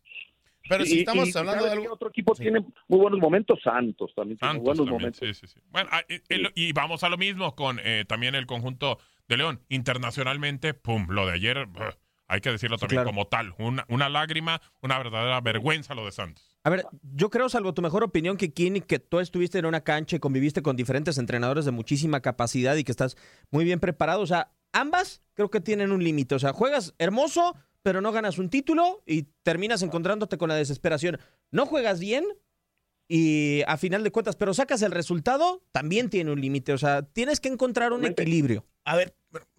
[0.69, 1.95] Pero si estamos y- hablando ¿sabes de algo.
[1.95, 5.29] otro equipo tiene muy buenos momentos, Santos también tiene Santos buenos también, momentos.
[5.29, 5.61] sí, sí, sí.
[5.71, 6.03] Bueno, ah,
[6.55, 8.99] y, vamos a lo mismo con eh, también el conjunto
[9.29, 9.61] de León.
[9.69, 11.69] Internacionalmente, pum, lo de ayer,
[12.29, 13.11] hay que decirlo también claro.
[13.11, 13.55] como tal.
[13.59, 16.59] Una, una lágrima, una verdadera vergüenza lo de Santos.
[16.65, 19.83] A ver, yo creo, salvo tu mejor opinión, que Kini, que tú estuviste en una
[19.83, 23.17] cancha y conviviste con diferentes entrenadores de muchísima capacidad y que estás
[23.51, 24.21] muy bien preparado.
[24.21, 26.35] O sea, ambas creo que tienen un límite.
[26.35, 27.55] O sea, juegas hermoso,
[27.87, 31.21] pero no ganas un título y terminas encontrándote con la desesperación.
[31.53, 32.25] No juegas bien
[33.09, 36.73] y a final de cuentas, pero sacas el resultado, también tiene un límite.
[36.73, 38.65] O sea, tienes que encontrar un equilibrio.
[38.85, 39.15] A ver,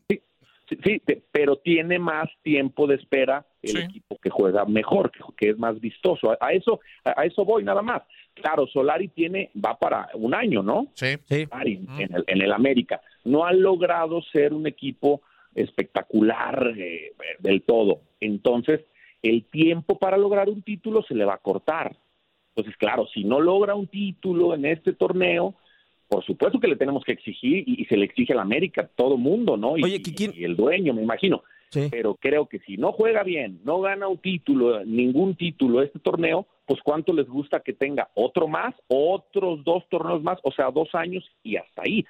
[0.10, 1.02] Sí, sí,
[1.32, 5.80] pero tiene más tiempo de espera el equipo que juega mejor, que, que es más
[5.80, 6.32] vistoso.
[6.32, 8.02] A, a eso a, a eso voy nada más.
[8.34, 10.88] Claro, Solari tiene va para un año, ¿no?
[10.96, 11.16] Sí.
[11.50, 15.22] Solari en, el, en el América no ha logrado ser un equipo
[15.58, 18.02] espectacular eh, del todo.
[18.20, 18.82] Entonces,
[19.22, 21.96] el tiempo para lograr un título se le va a cortar.
[22.50, 25.56] Entonces, claro, si no logra un título en este torneo,
[26.08, 29.18] por supuesto que le tenemos que exigir y, y se le exige al América, todo
[29.18, 29.78] mundo, ¿no?
[29.78, 30.02] Y,
[30.34, 31.44] y el dueño, me imagino.
[31.92, 36.48] Pero creo que si no juega bien, no gana un título, ningún título este torneo,
[36.66, 40.90] pues cuánto les gusta que tenga otro más, otros dos torneos más, o sea, dos
[40.94, 42.06] años y hasta ahí.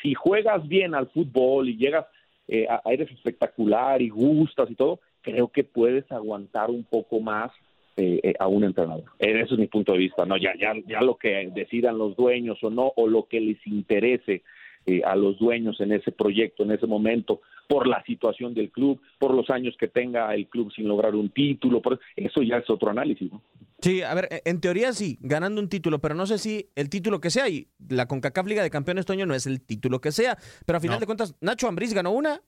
[0.00, 2.06] Si juegas bien al fútbol y llegas,
[2.48, 7.50] eh, eres espectacular y gustas y todo, creo que puedes aguantar un poco más
[7.96, 9.04] eh, eh, a un entrenador.
[9.18, 10.24] Ese es mi punto de vista.
[10.24, 13.66] No, ya, ya, ya lo que decidan los dueños o no, o lo que les
[13.66, 14.42] interese
[14.86, 19.00] eh, a los dueños en ese proyecto, en ese momento, por la situación del club,
[19.18, 22.68] por los años que tenga el club sin lograr un título, por eso ya es
[22.68, 23.30] otro análisis.
[23.32, 23.42] ¿no?
[23.80, 27.20] Sí, a ver, en teoría sí, ganando un título, pero no sé si el título
[27.20, 30.12] que sea, y la CONCACAF Liga de Campeones este año no es el título que
[30.12, 32.42] sea, pero a final de cuentas, Nacho Ambriz ganó una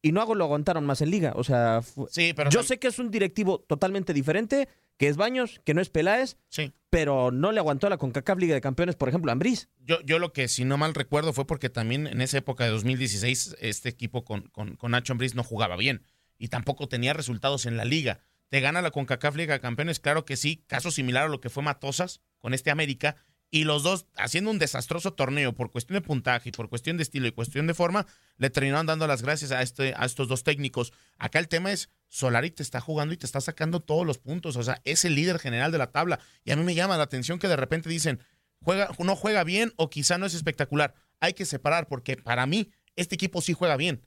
[0.00, 1.32] y no lo aguantaron más en Liga.
[1.34, 4.68] O sea, fu- Sí, pero yo sé que es un directivo totalmente diferente,
[4.98, 6.72] que es Baños, que no es Peláez, Sí.
[6.90, 9.68] pero no le aguantó a la CONCACAF Liga de Campeones, por ejemplo, a Ambriz.
[9.78, 12.70] Yo, yo lo que, si no mal recuerdo, fue porque también en esa época de
[12.70, 16.02] 2016 este equipo con, con, con Nacho Ambriz no jugaba bien
[16.38, 18.20] y tampoco tenía resultados en la liga.
[18.48, 20.00] ¿Te gana la CONCACAF Liga de Campeones?
[20.00, 20.64] Claro que sí.
[20.66, 23.16] Caso similar a lo que fue Matosas con este América.
[23.50, 27.02] Y los dos haciendo un desastroso torneo por cuestión de puntaje y por cuestión de
[27.02, 30.44] estilo y cuestión de forma, le terminaron dando las gracias a, este, a estos dos
[30.44, 30.92] técnicos.
[31.18, 34.56] Acá el tema es, Solari te está jugando y te está sacando todos los puntos.
[34.56, 36.18] O sea, es el líder general de la tabla.
[36.44, 38.20] Y a mí me llama la atención que de repente dicen,
[38.62, 40.94] juega, no juega bien o quizá no es espectacular.
[41.20, 44.02] Hay que separar porque para mí este equipo sí juega bien.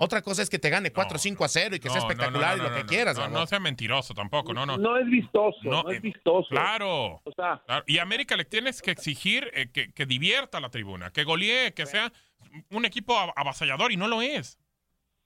[0.00, 2.12] Otra cosa es que te gane 4 5 a 0 y que sea No, no,
[2.12, 3.18] espectacular no, y lo que quieras.
[3.30, 4.78] No, sea mentiroso tampoco, no, no.
[4.78, 6.46] No es vistoso, no, No, es vistoso.
[6.50, 7.20] Claro.
[7.24, 10.70] O sea, Claro, Y a América le tienes que exigir eh, que, que divierta la
[10.70, 12.12] tribuna, que golee, que sea
[12.70, 14.56] un equipo avasallador y no lo es.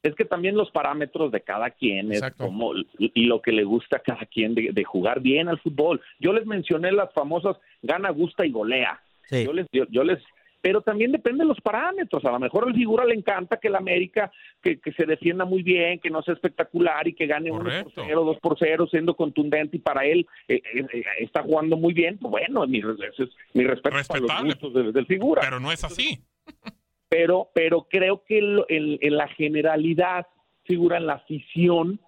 [0.02, 3.98] Es que también los parámetros de cada quien es como y lo que le gusta
[3.98, 6.00] a cada quien de, de jugar bien al fútbol.
[6.18, 9.00] Yo les mencioné las famosas gana, gusta y golea.
[9.30, 10.18] Yo les yo, yo les
[10.62, 12.24] pero también depende de los parámetros.
[12.24, 14.30] A lo mejor al figura le encanta que el América
[14.62, 17.92] que, que se defienda muy bien, que no sea espectacular y que gane uno por
[17.94, 21.92] cero, dos por cero, siendo contundente y para él eh, eh, eh, está jugando muy
[21.92, 22.16] bien.
[22.18, 25.42] Pues Bueno, mi, es mi respeto para los gustos del, del figura.
[25.42, 26.20] Pero no es así.
[27.12, 30.26] pero pero creo que en la generalidad
[30.64, 32.00] figura en la afición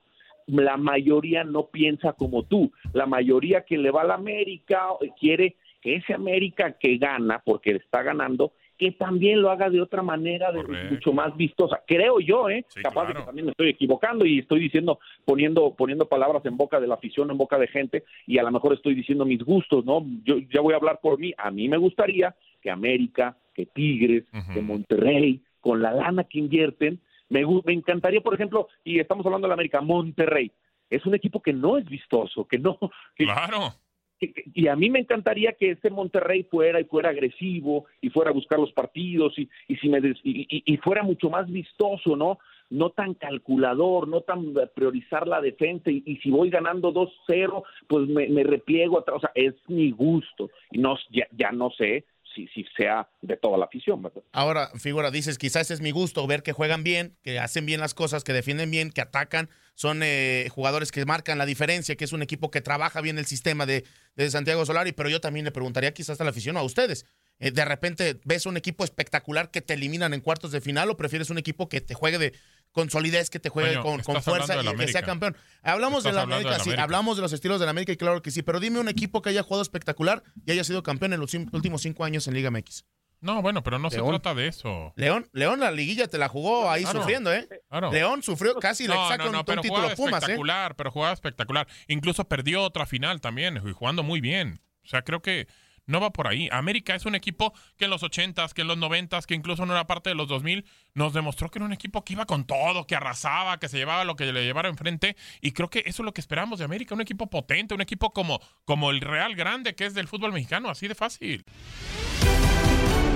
[0.46, 2.72] la mayoría no piensa como tú.
[2.94, 7.42] La mayoría que le va a la América eh, quiere que ese América que gana
[7.44, 11.82] porque está ganando que también lo haga de otra manera de, mucho más vistosa.
[11.86, 16.08] Creo yo eh capaz de que también me estoy equivocando y estoy diciendo poniendo poniendo
[16.08, 18.94] palabras en boca de la afición en boca de gente y a lo mejor estoy
[18.94, 21.34] diciendo mis gustos no yo ya voy a hablar por mí.
[21.36, 27.00] A mí me gustaría que América que Tigres que Monterrey con la lana que invierten
[27.28, 30.50] me, me encantaría por ejemplo y estamos hablando de la América Monterrey
[30.90, 32.78] es un equipo que no es vistoso que no
[33.16, 33.74] que, Claro.
[34.54, 38.34] y a mí me encantaría que este Monterrey fuera y fuera agresivo y fuera a
[38.34, 42.16] buscar los partidos y, y si me des- y, y- y fuera mucho más vistoso,
[42.16, 42.38] ¿no?
[42.70, 48.08] No tan calculador, no tan priorizar la defensa y, y si voy ganando 2-0, pues
[48.08, 52.04] me, me repliego atrás, o sea, es mi gusto y no ya, ya no sé
[52.34, 54.22] si, si sea de toda la afición, ¿verdad?
[54.32, 57.94] Ahora, figura, dices, quizás es mi gusto, ver que juegan bien, que hacen bien las
[57.94, 62.12] cosas, que defienden bien, que atacan, son eh, jugadores que marcan la diferencia, que es
[62.12, 63.84] un equipo que trabaja bien el sistema de,
[64.16, 67.06] de Santiago Solari, pero yo también le preguntaría quizás a la afición a ustedes.
[67.38, 70.96] eh, de repente ves un equipo espectacular que te eliminan en cuartos de final o
[70.96, 72.32] prefieres un equipo que te juegue de
[72.74, 75.36] con solidez, que te juegue Coño, con, fuerza y que sea campeón.
[75.62, 76.82] Hablamos de la América, sí, América.
[76.82, 79.22] hablamos de los estilos de la América y claro que sí, pero dime un equipo
[79.22, 82.50] que haya jugado espectacular y haya sido campeón en los últimos cinco años en Liga
[82.50, 82.84] MX.
[83.20, 84.04] No, bueno, pero no León.
[84.04, 84.92] se trata de eso.
[84.96, 87.48] León, León la liguilla te la jugó ahí Claro, sufriendo, ¿eh?
[87.70, 87.90] claro.
[87.92, 90.12] León sufrió casi le No, saca no, un, no, un pero título jugaba a Pumas,
[90.12, 90.16] ¿eh?
[90.16, 91.68] espectacular, pero jugaba espectacular.
[91.88, 94.60] Incluso perdió otra final también, y jugando muy bien.
[94.84, 95.46] O sea, creo que
[95.86, 96.48] no va por ahí.
[96.52, 99.72] América es un equipo que en los 80s, que en los 90s, que incluso no
[99.72, 100.64] era parte de los 2000,
[100.94, 104.04] nos demostró que era un equipo que iba con todo, que arrasaba, que se llevaba
[104.04, 105.16] lo que le llevara enfrente.
[105.40, 108.12] Y creo que eso es lo que esperamos de América, un equipo potente, un equipo
[108.12, 111.44] como, como el Real Grande, que es del fútbol mexicano, así de fácil.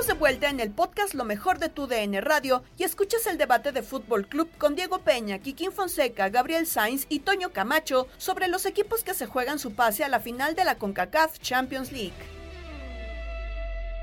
[0.00, 3.36] Estamos de vuelta en el podcast Lo mejor de tu DN Radio y escuchas el
[3.36, 8.48] debate de Fútbol Club con Diego Peña, Kikín Fonseca, Gabriel Sainz y Toño Camacho sobre
[8.48, 12.14] los equipos que se juegan su pase a la final de la CONCACAF Champions League.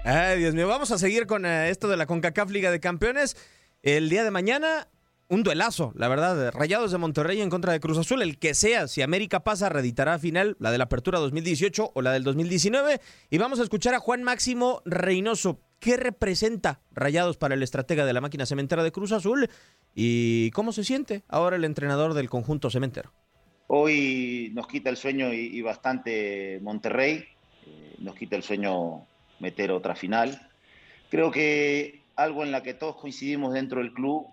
[0.03, 3.35] Ay, Dios mío, vamos a seguir con eh, esto de la CONCACAF Liga de Campeones.
[3.81, 4.89] El día de mañana,
[5.29, 6.51] un duelazo, la verdad.
[6.51, 8.21] Rayados de Monterrey en contra de Cruz Azul.
[8.21, 12.11] El que sea, si América pasa, reeditará final la de la Apertura 2018 o la
[12.11, 13.01] del 2019.
[13.31, 15.59] Y vamos a escuchar a Juan Máximo Reynoso.
[15.79, 19.49] ¿Qué representa Rayados para el estratega de la máquina cementera de Cruz Azul?
[19.93, 23.13] ¿Y cómo se siente ahora el entrenador del conjunto cementero?
[23.67, 27.25] Hoy nos quita el sueño y, bastante Monterrey,
[27.65, 29.05] eh, nos quita el sueño
[29.39, 30.49] meter otra final.
[31.09, 34.27] Creo que algo en la que todos coincidimos dentro del club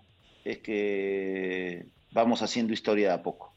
[0.45, 3.54] es que vamos haciendo historia de a poco.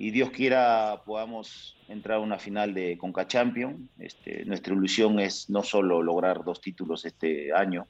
[0.00, 3.90] Y Dios quiera podamos entrar a una final de Conca Champion.
[3.98, 7.84] Este, nuestra ilusión es no solo lograr dos títulos este año,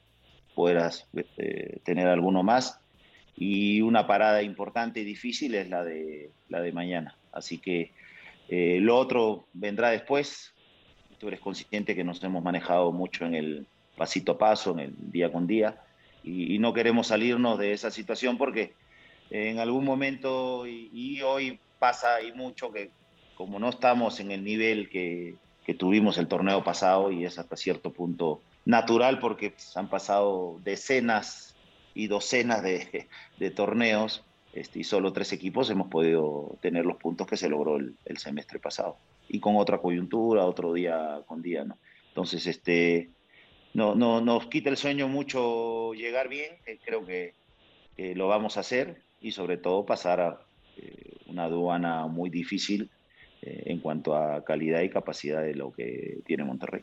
[0.55, 1.07] puedas
[1.37, 2.79] eh, tener alguno más.
[3.35, 7.15] Y una parada importante y difícil es la de, la de mañana.
[7.31, 7.91] Así que
[8.47, 10.55] eh, lo otro vendrá después.
[11.19, 15.11] Tú eres consciente que nos hemos manejado mucho en el pasito a paso, en el
[15.11, 15.79] día con día,
[16.23, 18.73] y, y no queremos salirnos de esa situación porque
[19.29, 22.91] en algún momento, y, y hoy pasa y mucho, que
[23.35, 27.55] como no estamos en el nivel que, que tuvimos el torneo pasado, y es hasta
[27.55, 31.55] cierto punto natural porque pues, han pasado decenas
[31.93, 33.07] y docenas de,
[33.55, 34.23] torneos,
[34.53, 38.59] este, y solo tres equipos hemos podido tener los puntos que se logró el, semestre
[38.59, 38.97] pasado.
[39.27, 41.77] Y con otra coyuntura, otro día con día, ¿no?
[42.09, 43.09] Entonces, este,
[43.73, 47.33] no, no, nos quita el sueño mucho llegar bien, eh, creo que
[47.97, 50.41] eh, lo vamos a hacer, y sobre todo pasar a
[51.29, 52.89] una aduana muy difícil
[53.41, 56.81] eh, en cuanto a calidad y capacidad de lo que tiene Monterrey.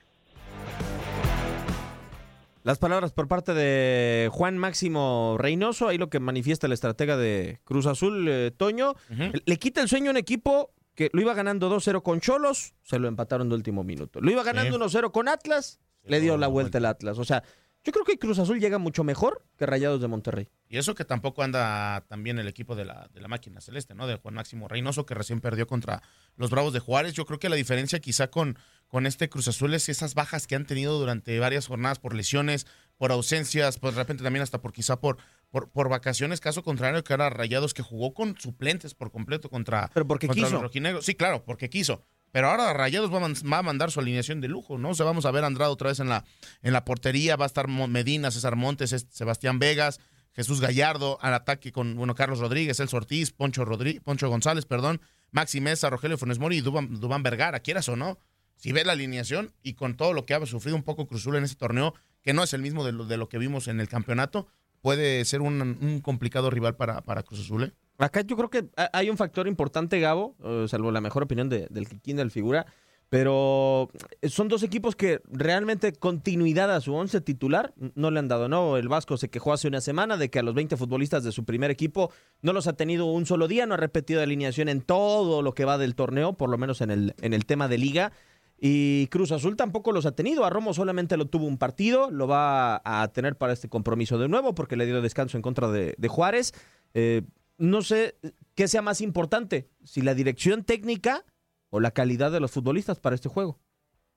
[2.62, 7.60] Las palabras por parte de Juan Máximo Reynoso, ahí lo que manifiesta el estratega de
[7.62, 9.42] Cruz Azul, eh, Toño, uh -huh.
[9.44, 12.98] le quita el sueño a un equipo que lo iba ganando 2-0 con Cholos, se
[12.98, 14.20] lo empataron de último minuto.
[14.20, 17.18] Lo iba ganando 1-0 con Atlas, le dio la vuelta el Atlas.
[17.18, 17.44] O sea,
[17.86, 20.48] yo creo que Cruz Azul llega mucho mejor que Rayados de Monterrey.
[20.68, 24.08] Y eso que tampoco anda también el equipo de la, de la máquina celeste, ¿no?
[24.08, 26.02] De Juan Máximo Reynoso, que recién perdió contra
[26.34, 27.12] los Bravos de Juárez.
[27.12, 28.58] Yo creo que la diferencia quizá con,
[28.88, 32.66] con este Cruz Azul es esas bajas que han tenido durante varias jornadas por lesiones,
[32.96, 35.18] por ausencias, pues de repente también hasta por quizá por,
[35.52, 39.90] por, por vacaciones, caso contrario que era Rayados que jugó con suplentes por completo contra,
[39.94, 40.54] Pero porque contra quiso.
[40.56, 41.04] los rojinegros.
[41.06, 42.04] Sí, claro, porque quiso.
[42.36, 44.90] Pero ahora Rayados va a, mandar su alineación de lujo, ¿no?
[44.90, 46.22] O sea, vamos a ver a Andrade otra vez en la,
[46.60, 50.00] en la portería, va a estar Medina, César Montes, es- Sebastián Vegas,
[50.34, 55.00] Jesús Gallardo, al ataque con, bueno, Carlos Rodríguez, Elso Ortiz, Poncho, Rodrí- Poncho González, perdón,
[55.30, 58.18] Maxi Mesa, Rogelio Funes Mori y Dubán, Vergara, quieras o no.
[58.54, 61.44] Si ves la alineación y con todo lo que ha sufrido un poco Cruzul en
[61.44, 63.88] ese torneo, que no es el mismo de lo, de lo que vimos en el
[63.88, 64.46] campeonato,
[64.82, 67.72] puede ser un, un complicado rival para, para Cruz Azul, ¿eh?
[67.98, 71.48] Acá yo creo que ha- hay un factor importante, Gabo, eh, salvo la mejor opinión
[71.48, 72.66] de- del Kikín del figura,
[73.08, 73.88] pero
[74.24, 78.76] son dos equipos que realmente continuidad a su once titular no le han dado, ¿no?
[78.76, 81.44] El Vasco se quejó hace una semana de que a los 20 futbolistas de su
[81.44, 82.10] primer equipo
[82.42, 85.64] no los ha tenido un solo día, no ha repetido alineación en todo lo que
[85.64, 88.12] va del torneo, por lo menos en el, en el tema de liga.
[88.58, 90.44] Y Cruz Azul tampoco los ha tenido.
[90.44, 94.28] A Romo solamente lo tuvo un partido, lo va a tener para este compromiso de
[94.28, 96.52] nuevo porque le dio descanso en contra de, de Juárez.
[96.94, 97.22] Eh,
[97.58, 98.16] no sé
[98.54, 101.24] qué sea más importante, si la dirección técnica
[101.70, 103.60] o la calidad de los futbolistas para este juego.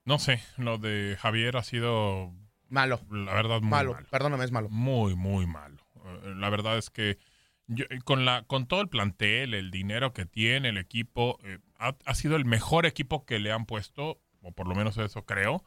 [0.04, 2.32] No sé, lo de Javier ha sido
[2.68, 3.00] malo.
[3.10, 4.06] La verdad, muy Malo, malo.
[4.10, 4.68] perdóname, es malo.
[4.70, 5.84] Muy, muy malo.
[6.04, 7.18] Eh, La verdad es que
[7.66, 11.96] yo- con, la, con todo el plantel, el dinero que tiene el equipo, eh, ha,
[12.04, 15.62] ha sido el mejor equipo que le han puesto, o por lo menos eso creo,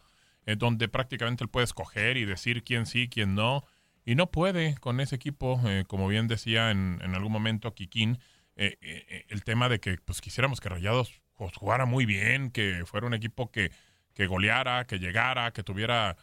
[0.45, 3.63] eh, donde prácticamente él puede escoger y decir quién sí, quién no.
[4.05, 8.19] Y no puede con ese equipo, eh, como bien decía en, en algún momento Kikín,
[8.55, 12.83] eh, eh, el tema de que pues quisiéramos que Rayados pues, jugara muy bien, que
[12.85, 13.71] fuera un equipo que,
[14.13, 16.17] que goleara, que llegara, que tuviera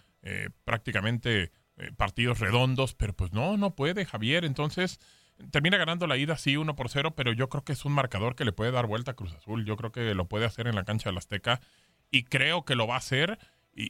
[0.67, 1.51] prácticamente
[1.97, 5.01] partidos redondos, pero pues no, no puede Javier, entonces
[5.51, 8.37] termina ganando la ida sí 1 por 0, pero yo creo que es un marcador
[8.37, 10.75] que le puede dar vuelta a Cruz Azul, yo creo que lo puede hacer en
[10.75, 11.63] la cancha del Azteca
[12.11, 13.39] y creo que lo va a hacer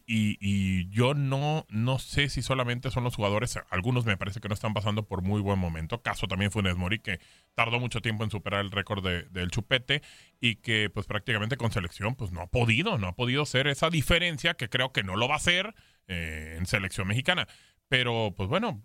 [0.06, 4.54] y, yo no, no sé si solamente son los jugadores, algunos me parece que no
[4.54, 6.02] están pasando por muy buen momento.
[6.02, 7.20] Caso también Funes Mori, que
[7.54, 10.02] tardó mucho tiempo en superar el récord de- del chupete
[10.40, 13.90] y que pues prácticamente con selección pues no ha podido, no ha podido ser esa
[13.90, 15.74] diferencia que creo que no lo va a hacer
[16.08, 17.46] eh, en selección mexicana.
[17.88, 18.82] Pero pues bueno,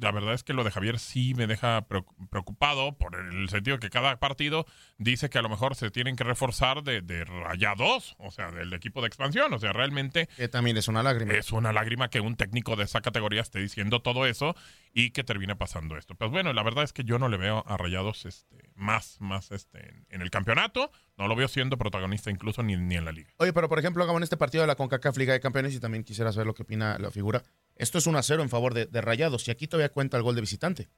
[0.00, 3.78] la verdad es que lo de Javier sí me deja preocu- preocupado por el sentido
[3.78, 4.66] que cada partido
[4.98, 8.72] dice que a lo mejor se tienen que reforzar de, de rayados, o sea, del
[8.72, 9.52] equipo de expansión.
[9.52, 10.28] O sea, realmente.
[10.36, 11.34] Que también es una lágrima.
[11.34, 14.56] Es una lágrima que un técnico de esa categoría esté diciendo todo eso
[14.92, 16.14] y que termine pasando esto.
[16.14, 19.50] Pues bueno, la verdad es que yo no le veo a rayados este, más, más
[19.52, 20.90] este, en, en el campeonato.
[21.16, 23.30] No lo veo siendo protagonista incluso ni, ni en la liga.
[23.38, 25.80] Oye, pero por ejemplo, Gabo, en este partido de la CONCACAF Liga de Campeones, y
[25.80, 27.42] también quisiera saber lo que opina la figura,
[27.76, 30.22] esto es 1 a 0 en favor de, de Rayados, y aquí todavía cuenta el
[30.22, 30.88] gol de visitante.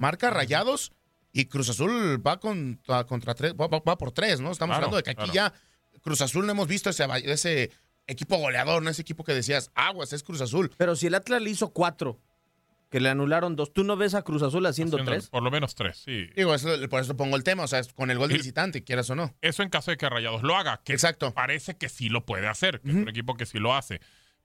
[0.00, 0.92] Marca Rayados
[1.32, 4.50] y Cruz Azul va contra, contra tres, va, va- va por tres, ¿no?
[4.52, 5.32] Estamos Claro, hablando de que aquí claro.
[5.32, 5.52] ya
[6.00, 7.70] Cruz Azul no hemos visto ese, ese
[8.06, 8.88] equipo goleador, ¿no?
[8.90, 10.70] Ese equipo que decías, aguas, es Cruz Azul.
[10.78, 12.20] Pero si el Atlas le hizo cuatro,
[12.88, 15.28] que le anularon dos, ¿tú no ves a Cruz Azul haciendo, Haciendo tres?
[15.28, 16.26] Por lo menos tres, sí.
[16.36, 18.84] Digo, eso- por eso pongo el tema, o sea, es con el gol de visitante,
[18.84, 19.34] quieras o no.
[19.40, 21.34] Eso en caso de que Rayados lo haga, que Exacto.
[21.34, 24.00] parece que sí lo puede hacer, que es un equipo que sí lo hace.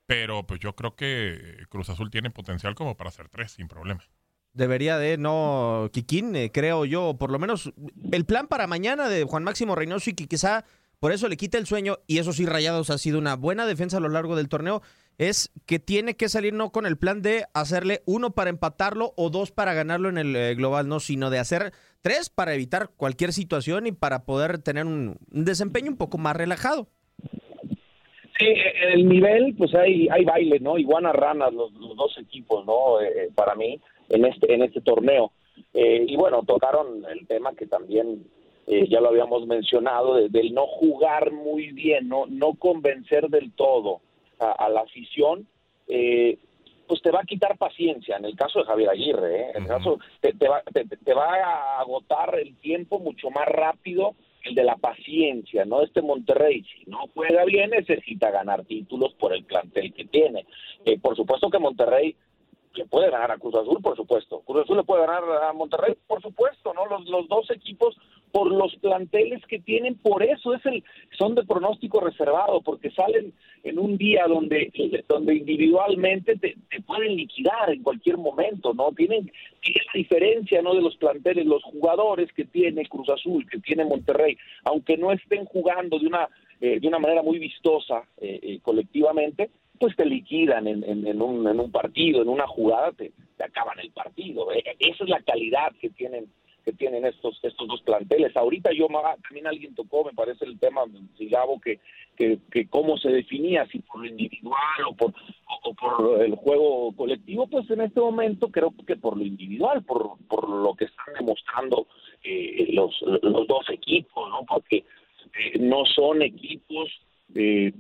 [0.08, 4.04] Pero pues yo creo que Cruz Azul tiene potencial como para hacer tres sin problema.
[4.54, 7.72] Debería de, no, Kikín, eh, creo yo, por lo menos
[8.12, 10.66] el plan para mañana de Juan Máximo Reynoso y que quizá
[11.00, 13.98] por eso le quita el sueño, y eso sí, Rayados ha sido una buena defensa
[13.98, 14.82] a lo largo del torneo,
[15.22, 19.30] es que tiene que salir no con el plan de hacerle uno para empatarlo o
[19.30, 23.32] dos para ganarlo en el eh, global, no, sino de hacer tres para evitar cualquier
[23.32, 26.88] situación y para poder tener un, desempeño un poco más relajado.
[28.40, 30.80] Sí, en el nivel, pues hay, hay baile, ¿no?
[30.80, 33.00] Iguana ranas los, dos equipos, ¿no?
[33.00, 35.34] Eh, para mí, en este, en este torneo.
[35.76, 38.26] Eh, y bueno, tocaron el tema que también
[38.66, 43.52] eh, ya lo habíamos mencionado, de- del no jugar muy bien, no, no convencer del
[43.52, 44.02] todo
[44.42, 45.48] a, a la afición,
[45.88, 46.38] eh,
[46.88, 48.18] pues te va a quitar paciencia.
[48.18, 49.52] En el caso de Javier Aguirre, ¿eh?
[49.56, 53.48] en el caso te, te va, te, te va a agotar el tiempo mucho más
[53.48, 55.82] rápido el de la paciencia, ¿no?
[55.84, 60.46] Este Monterrey, si no juega bien, necesita ganar títulos por el plantel que tiene.
[60.84, 62.16] Eh, por supuesto que Monterrey
[62.74, 64.42] le puede ganar a Cruz Azul, por supuesto.
[64.42, 66.86] Cruz Azul le puede ganar a Monterrey, por supuesto, ¿no?
[66.88, 67.96] Los, los dos equipos
[68.32, 70.84] por los planteles que tienen, por eso es el
[71.18, 74.72] son de pronóstico reservado, porque salen en un día donde
[75.08, 78.92] donde individualmente te, te pueden liquidar en cualquier momento, ¿no?
[78.92, 79.32] Tienen
[79.86, 80.74] la diferencia, ¿no?
[80.74, 85.46] De los planteles, los jugadores que tiene Cruz Azul, que tiene Monterrey, aunque no estén
[85.46, 86.28] jugando de una
[86.60, 91.22] eh, de una manera muy vistosa eh, eh, colectivamente, pues te liquidan en, en, en
[91.22, 94.52] un, en un partido, en una jugada, te, te acaban el partido.
[94.54, 96.28] Eh, Esa es la calidad que tienen
[96.64, 98.36] que tienen estos estos dos planteles.
[98.36, 98.88] Ahorita yo
[99.24, 100.82] también alguien tocó, me parece el tema,
[101.18, 101.80] Sigabo, que,
[102.16, 105.14] que, que cómo se definía, si por lo individual o por,
[105.64, 110.18] o por el juego colectivo, pues en este momento creo que por lo individual, por,
[110.28, 111.88] por lo que están demostrando
[112.24, 114.46] eh, los, los dos equipos, ¿no?
[114.46, 116.90] Porque eh, no son equipos
[117.34, 117.72] eh,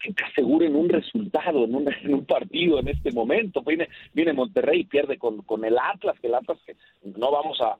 [0.00, 3.62] que te aseguren un resultado en un, en un partido en este momento.
[3.62, 7.60] Viene, viene Monterrey y pierde con, con el Atlas, que el Atlas que no vamos
[7.60, 7.78] a,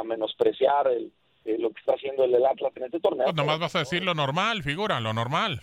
[0.00, 1.12] a menospreciar el,
[1.60, 3.24] lo que está haciendo el, el Atlas en este torneo.
[3.24, 5.60] Pues nomás vas a decir lo normal, figura, lo normal.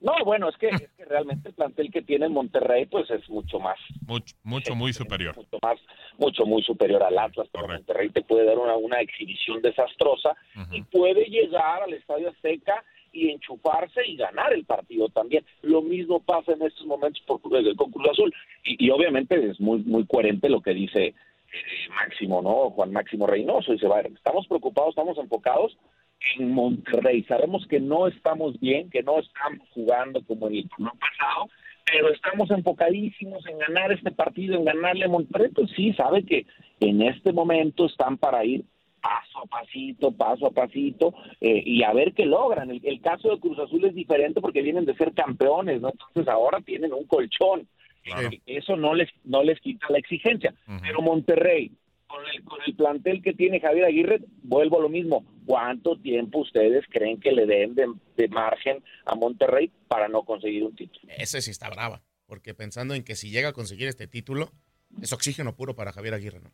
[0.00, 3.58] No, bueno, es que, es que realmente el plantel que tiene Monterrey pues es mucho
[3.58, 5.34] más, Mucho, mucho muy superior.
[5.34, 5.78] mucho más,
[6.18, 7.48] mucho muy superior al Atlas.
[7.50, 10.36] Pero Monterrey te puede dar una, una exhibición desastrosa
[10.72, 15.46] y puede llegar al Estadio Azteca y enchufarse y ganar el partido también.
[15.62, 19.58] Lo mismo pasa en estos momentos por, eh, con Cruz Azul y, y obviamente es
[19.58, 21.14] muy muy coherente lo que dice
[21.54, 22.70] eh, Máximo, ¿no?
[22.70, 25.76] Juan Máximo Reynoso dice, va, estamos preocupados, estamos enfocados
[26.36, 27.22] en Monterrey.
[27.24, 31.48] Sabemos que no estamos bien, que no estamos jugando como en el torneo pasado,
[31.84, 35.50] pero estamos enfocadísimos en ganar este partido, en ganarle a Monterrey.
[35.54, 36.46] Pues sí, sabe que
[36.80, 38.64] en este momento están para ir
[39.00, 42.70] paso a pasito, paso a pasito, eh, y a ver qué logran.
[42.70, 45.90] El caso de Cruz Azul es diferente porque vienen de ser campeones, ¿no?
[45.90, 47.68] Entonces ahora tienen un colchón.
[48.46, 50.54] Eso no les, no les quita la exigencia.
[50.82, 51.72] Pero Monterrey,
[52.06, 55.24] con el, con el plantel que tiene Javier Aguirre, vuelvo a lo mismo.
[55.46, 57.86] ¿Cuánto tiempo ustedes creen que le den de,
[58.16, 61.12] de margen a Monterrey para no conseguir un título?
[61.16, 64.52] Ese sí está brava, porque pensando en que si llega a conseguir este título,
[65.02, 66.50] es oxígeno puro para Javier Aguirre, ¿no?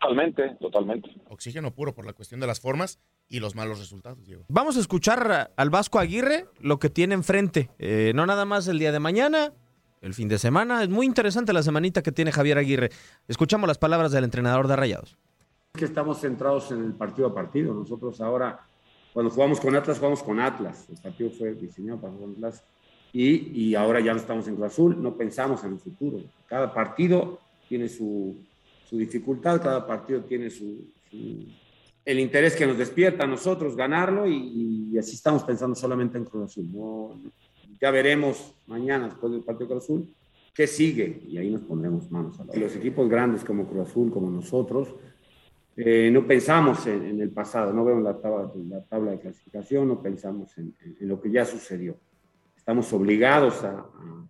[0.00, 1.10] Totalmente, totalmente.
[1.28, 4.44] Oxígeno puro por la cuestión de las formas y los malos resultados, Diego.
[4.48, 7.70] Vamos a escuchar al Vasco Aguirre lo que tiene enfrente.
[7.78, 9.52] Eh, no nada más el día de mañana,
[10.04, 10.82] el fin de semana.
[10.82, 12.90] Es muy interesante la semanita que tiene Javier Aguirre.
[13.26, 15.16] Escuchamos las palabras del entrenador de Rayados.
[15.72, 17.74] que estamos centrados en el partido a partido.
[17.74, 18.60] Nosotros ahora,
[19.12, 20.86] cuando jugamos con Atlas, jugamos con Atlas.
[20.88, 22.62] El partido fue diseñado para con Atlas.
[23.12, 26.18] Y, y ahora ya no estamos en Cruz Azul, no pensamos en el futuro.
[26.48, 27.38] Cada partido
[27.68, 28.36] tiene su,
[28.88, 31.46] su dificultad, cada partido tiene su, su-
[32.04, 36.24] el interés que nos despierta a nosotros ganarlo y, y así estamos pensando solamente en
[36.24, 36.68] Cruz Azul.
[36.72, 37.18] No-
[37.84, 40.14] ya veremos mañana, después del partido Cruz Azul,
[40.54, 42.54] qué sigue y ahí nos pondremos manos a la.
[42.56, 44.94] Los equipos grandes como Cruz Azul, como nosotros,
[45.76, 49.86] eh, no pensamos en, en el pasado, no vemos la tabla, la tabla de clasificación,
[49.88, 51.98] no pensamos en, en- en lo que ya sucedió.
[52.56, 54.28] Estamos obligados a, a-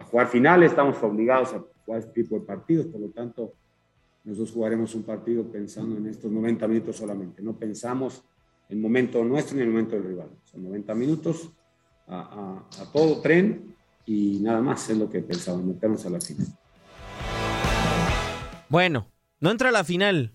[0.00, 3.52] a jugar finales, estamos obligados a jugar este tipo de partidos, por lo tanto,
[4.24, 7.40] nosotros jugaremos un partido pensando en estos 90 minutos solamente.
[7.42, 8.24] No pensamos
[8.68, 10.30] en el momento nuestro ni en el momento del rival.
[10.42, 11.52] Son 90 minutos
[12.08, 13.74] a, a- a todo tren
[14.06, 16.46] y nada más es lo que pensamos, meternos a la final.
[18.68, 19.06] Bueno,
[19.40, 20.32] no entra a la final.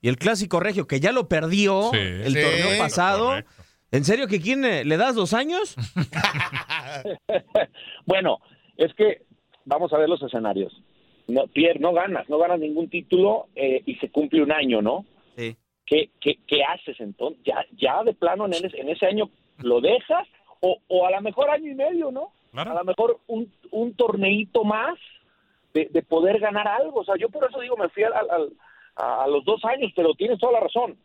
[0.00, 1.98] Y el clásico regio, que ya lo perdió Sí.
[1.98, 3.32] el Sí, torneo pasado.
[3.90, 5.74] ¿En serio que quién eh, le das dos años?
[8.06, 8.38] Bueno,
[8.76, 9.22] es que
[9.64, 10.72] vamos a ver los escenarios.
[11.26, 15.04] No, Pierre, no ganas, no ganas ningún título eh, y se cumple un año, ¿no?
[15.36, 15.56] Sí.
[15.84, 17.42] ¿Qué, qué, qué haces entonces?
[17.44, 18.54] ¿Ya, ya de plano en
[18.88, 20.26] ese año lo dejas?
[20.60, 22.32] O, o a lo mejor año y medio, ¿no?
[22.70, 24.98] A lo mejor un, un torneito más
[25.74, 27.00] de, de poder ganar algo.
[27.00, 28.52] O sea, yo por eso digo, me fui al- al-
[28.96, 30.96] a, los dos años, pero tienes toda la razón.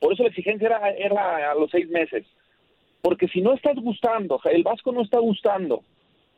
[0.00, 2.26] Por eso la exigencia era, era a los seis meses.
[3.02, 5.82] Porque si no estás gustando, el Vasco no está gustando,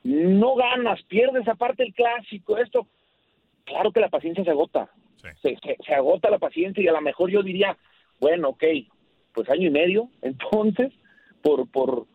[0.04, 2.86] no ganas, pierdes aparte el clásico, esto,
[3.64, 4.88] claro que la paciencia se agota,
[5.40, 7.76] se, se- se agota la paciencia y a lo mejor yo diría,
[8.20, 8.64] bueno, ok,
[9.32, 10.92] pues año y medio, entonces,
[11.42, 12.06] por, por,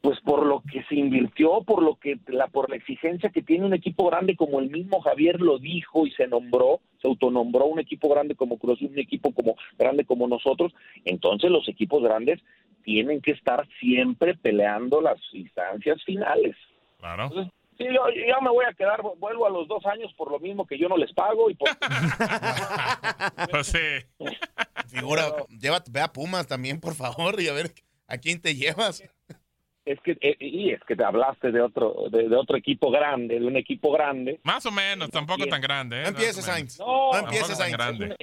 [0.00, 3.66] pues por lo que se invirtió, por lo que la por la exigencia que tiene
[3.66, 7.80] un equipo grande como el mismo Javier lo dijo y se nombró, se autonombró un
[7.80, 10.72] equipo grande como Cruz un equipo como grande como nosotros,
[11.04, 12.40] entonces los equipos grandes
[12.82, 16.56] tienen que estar siempre peleando las instancias finales.
[16.98, 17.30] Claro.
[17.76, 20.66] Sí, yo, yo me voy a quedar, vuelvo a los dos años por lo mismo
[20.66, 21.68] que yo no les pago y por...
[23.50, 23.78] Pues sí.
[24.88, 27.72] Figura, llévate, ve a Pumas también, por favor, y a ver
[28.06, 29.02] a quién te llevas.
[29.84, 33.40] Es que, eh, y es que te hablaste de otro, de, de otro equipo grande,
[33.40, 34.38] de un equipo grande.
[34.44, 36.00] Más o menos, tampoco tan grande.
[36.00, 36.02] ¿eh?
[36.02, 36.44] No empieces.
[36.44, 36.78] Sainz.
[36.78, 37.72] No, No empieces, Sainz.
[37.76, 38.16] grande.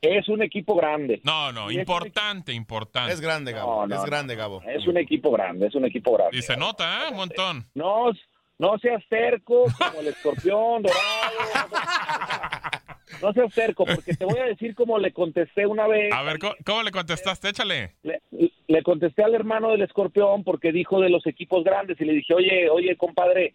[0.00, 1.20] Es un equipo grande.
[1.24, 3.12] No, no, Y es importante, importante.
[3.12, 3.86] Es grande, Gabo.
[3.86, 4.62] No, no, es grande, Gabo.
[4.66, 6.36] Es un equipo grande, es un equipo grande.
[6.36, 7.10] Y se nota, ¿eh?
[7.10, 7.66] Un montón.
[7.74, 8.10] No,
[8.58, 11.68] no seas cerco como el escorpión dorado.
[13.22, 16.12] No seas cerco, porque te voy a decir como le contesté una vez.
[16.12, 17.48] A ver, ¿cómo, cómo le contestaste?
[17.50, 17.94] Échale.
[18.02, 18.20] Le,
[18.68, 22.34] le contesté al hermano del escorpión porque dijo de los equipos grandes y le dije,
[22.34, 23.54] oye, oye, compadre,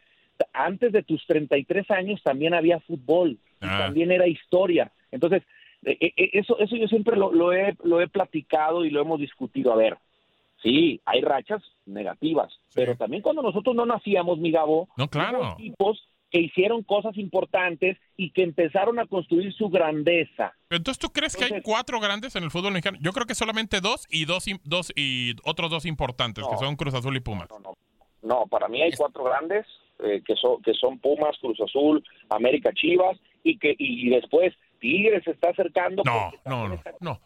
[0.53, 3.80] antes de tus 33 años también había fútbol y Ah.
[3.86, 4.91] también era historia.
[5.11, 5.43] Entonces,
[5.84, 9.20] eh, eh, eso, eso yo siempre lo, lo he, lo he platicado y lo hemos
[9.20, 9.74] discutido.
[9.74, 9.97] A ver,
[10.61, 15.53] sí, hay rachas negativas, pero también cuando nosotros no nacíamos, mi Gabo, No, claro.
[15.53, 20.53] equipos que hicieron cosas importantes y que empezaron a construir su grandeza.
[20.69, 22.97] Entonces, ¿tú crees que hay cuatro grandes en el fútbol mexicano?
[23.01, 26.75] Yo creo que solamente dos y dos, im- dos y otros dos importantes, que son
[26.75, 27.47] Cruz Azul y Pumas.
[28.21, 29.65] No, para mí hay cuatro grandes
[29.99, 35.23] eh, que son que son Pumas, Cruz Azul, América, Chivas y que y después Tigres
[35.23, 36.03] se está acercando.
[36.05, 37.19] No, no, no, no.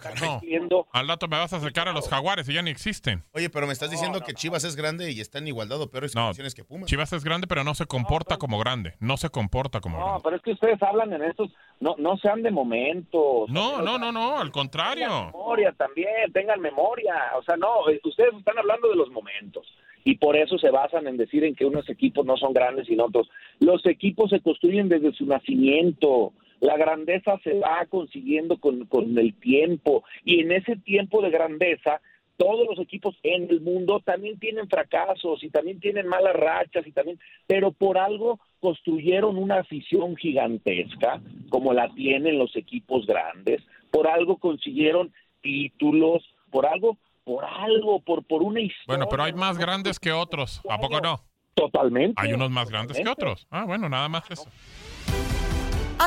[0.00, 0.86] creciendo.
[0.92, 3.24] Al rato me vas a acercar a los jaguares y ya ni existen.
[3.32, 6.14] Oye, pero me estás diciendo que Chivas es grande y está en igualdad o peores
[6.14, 6.88] No, condiciones que Pumas.
[6.88, 8.94] Chivas es grande, pero no se comporta como grande.
[9.00, 10.14] No se comporta como grande.
[10.14, 11.50] No, pero es que ustedes hablan en estos,
[11.80, 13.48] no, no sean de momentos.
[13.50, 15.26] No, no, no, no, al Tengan contrario.
[15.26, 17.14] memoria también, tengan memoria.
[17.38, 19.66] O sea, no, eh, ustedes están hablando de los momentos.
[20.04, 22.94] Y por eso se basan en decir en que unos equipos no son grandes y
[22.94, 23.28] no otros.
[23.58, 26.32] Los equipos se construyen desde su nacimiento.
[26.60, 30.04] La grandeza se va consiguiendo con, con el tiempo.
[30.24, 32.00] Y en ese tiempo de grandeza,
[32.36, 36.92] todos los equipos en el mundo también tienen fracasos y también tienen malas rachas y
[36.92, 44.06] también, pero por algo construyeron una afición gigantesca como la tienen los equipos grandes, por
[44.06, 48.84] algo consiguieron títulos, por algo, por algo, por por una historia.
[48.86, 50.60] Bueno, pero hay más grandes que otros.
[50.68, 51.20] ¿A poco no?
[51.54, 52.20] Totalmente.
[52.20, 53.46] Hay unos más grandes que otros.
[53.50, 54.50] Ah, bueno, nada más eso.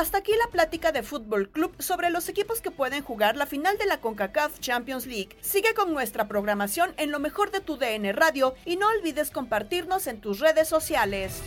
[0.00, 3.76] Hasta aquí la plática de Fútbol Club sobre los equipos que pueden jugar la final
[3.76, 5.36] de la CONCACAF Champions League.
[5.42, 10.06] Sigue con nuestra programación en lo mejor de tu DN Radio y no olvides compartirnos
[10.06, 11.42] en tus redes sociales.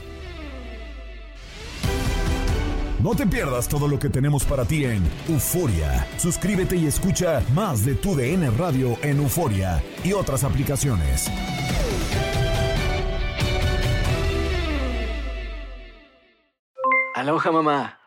[3.01, 6.06] No te pierdas todo lo que tenemos para ti en Euforia.
[6.18, 11.28] Suscríbete y escucha más de tu DN Radio en Euforia y otras aplicaciones.
[17.16, 18.03] Aloha mamá.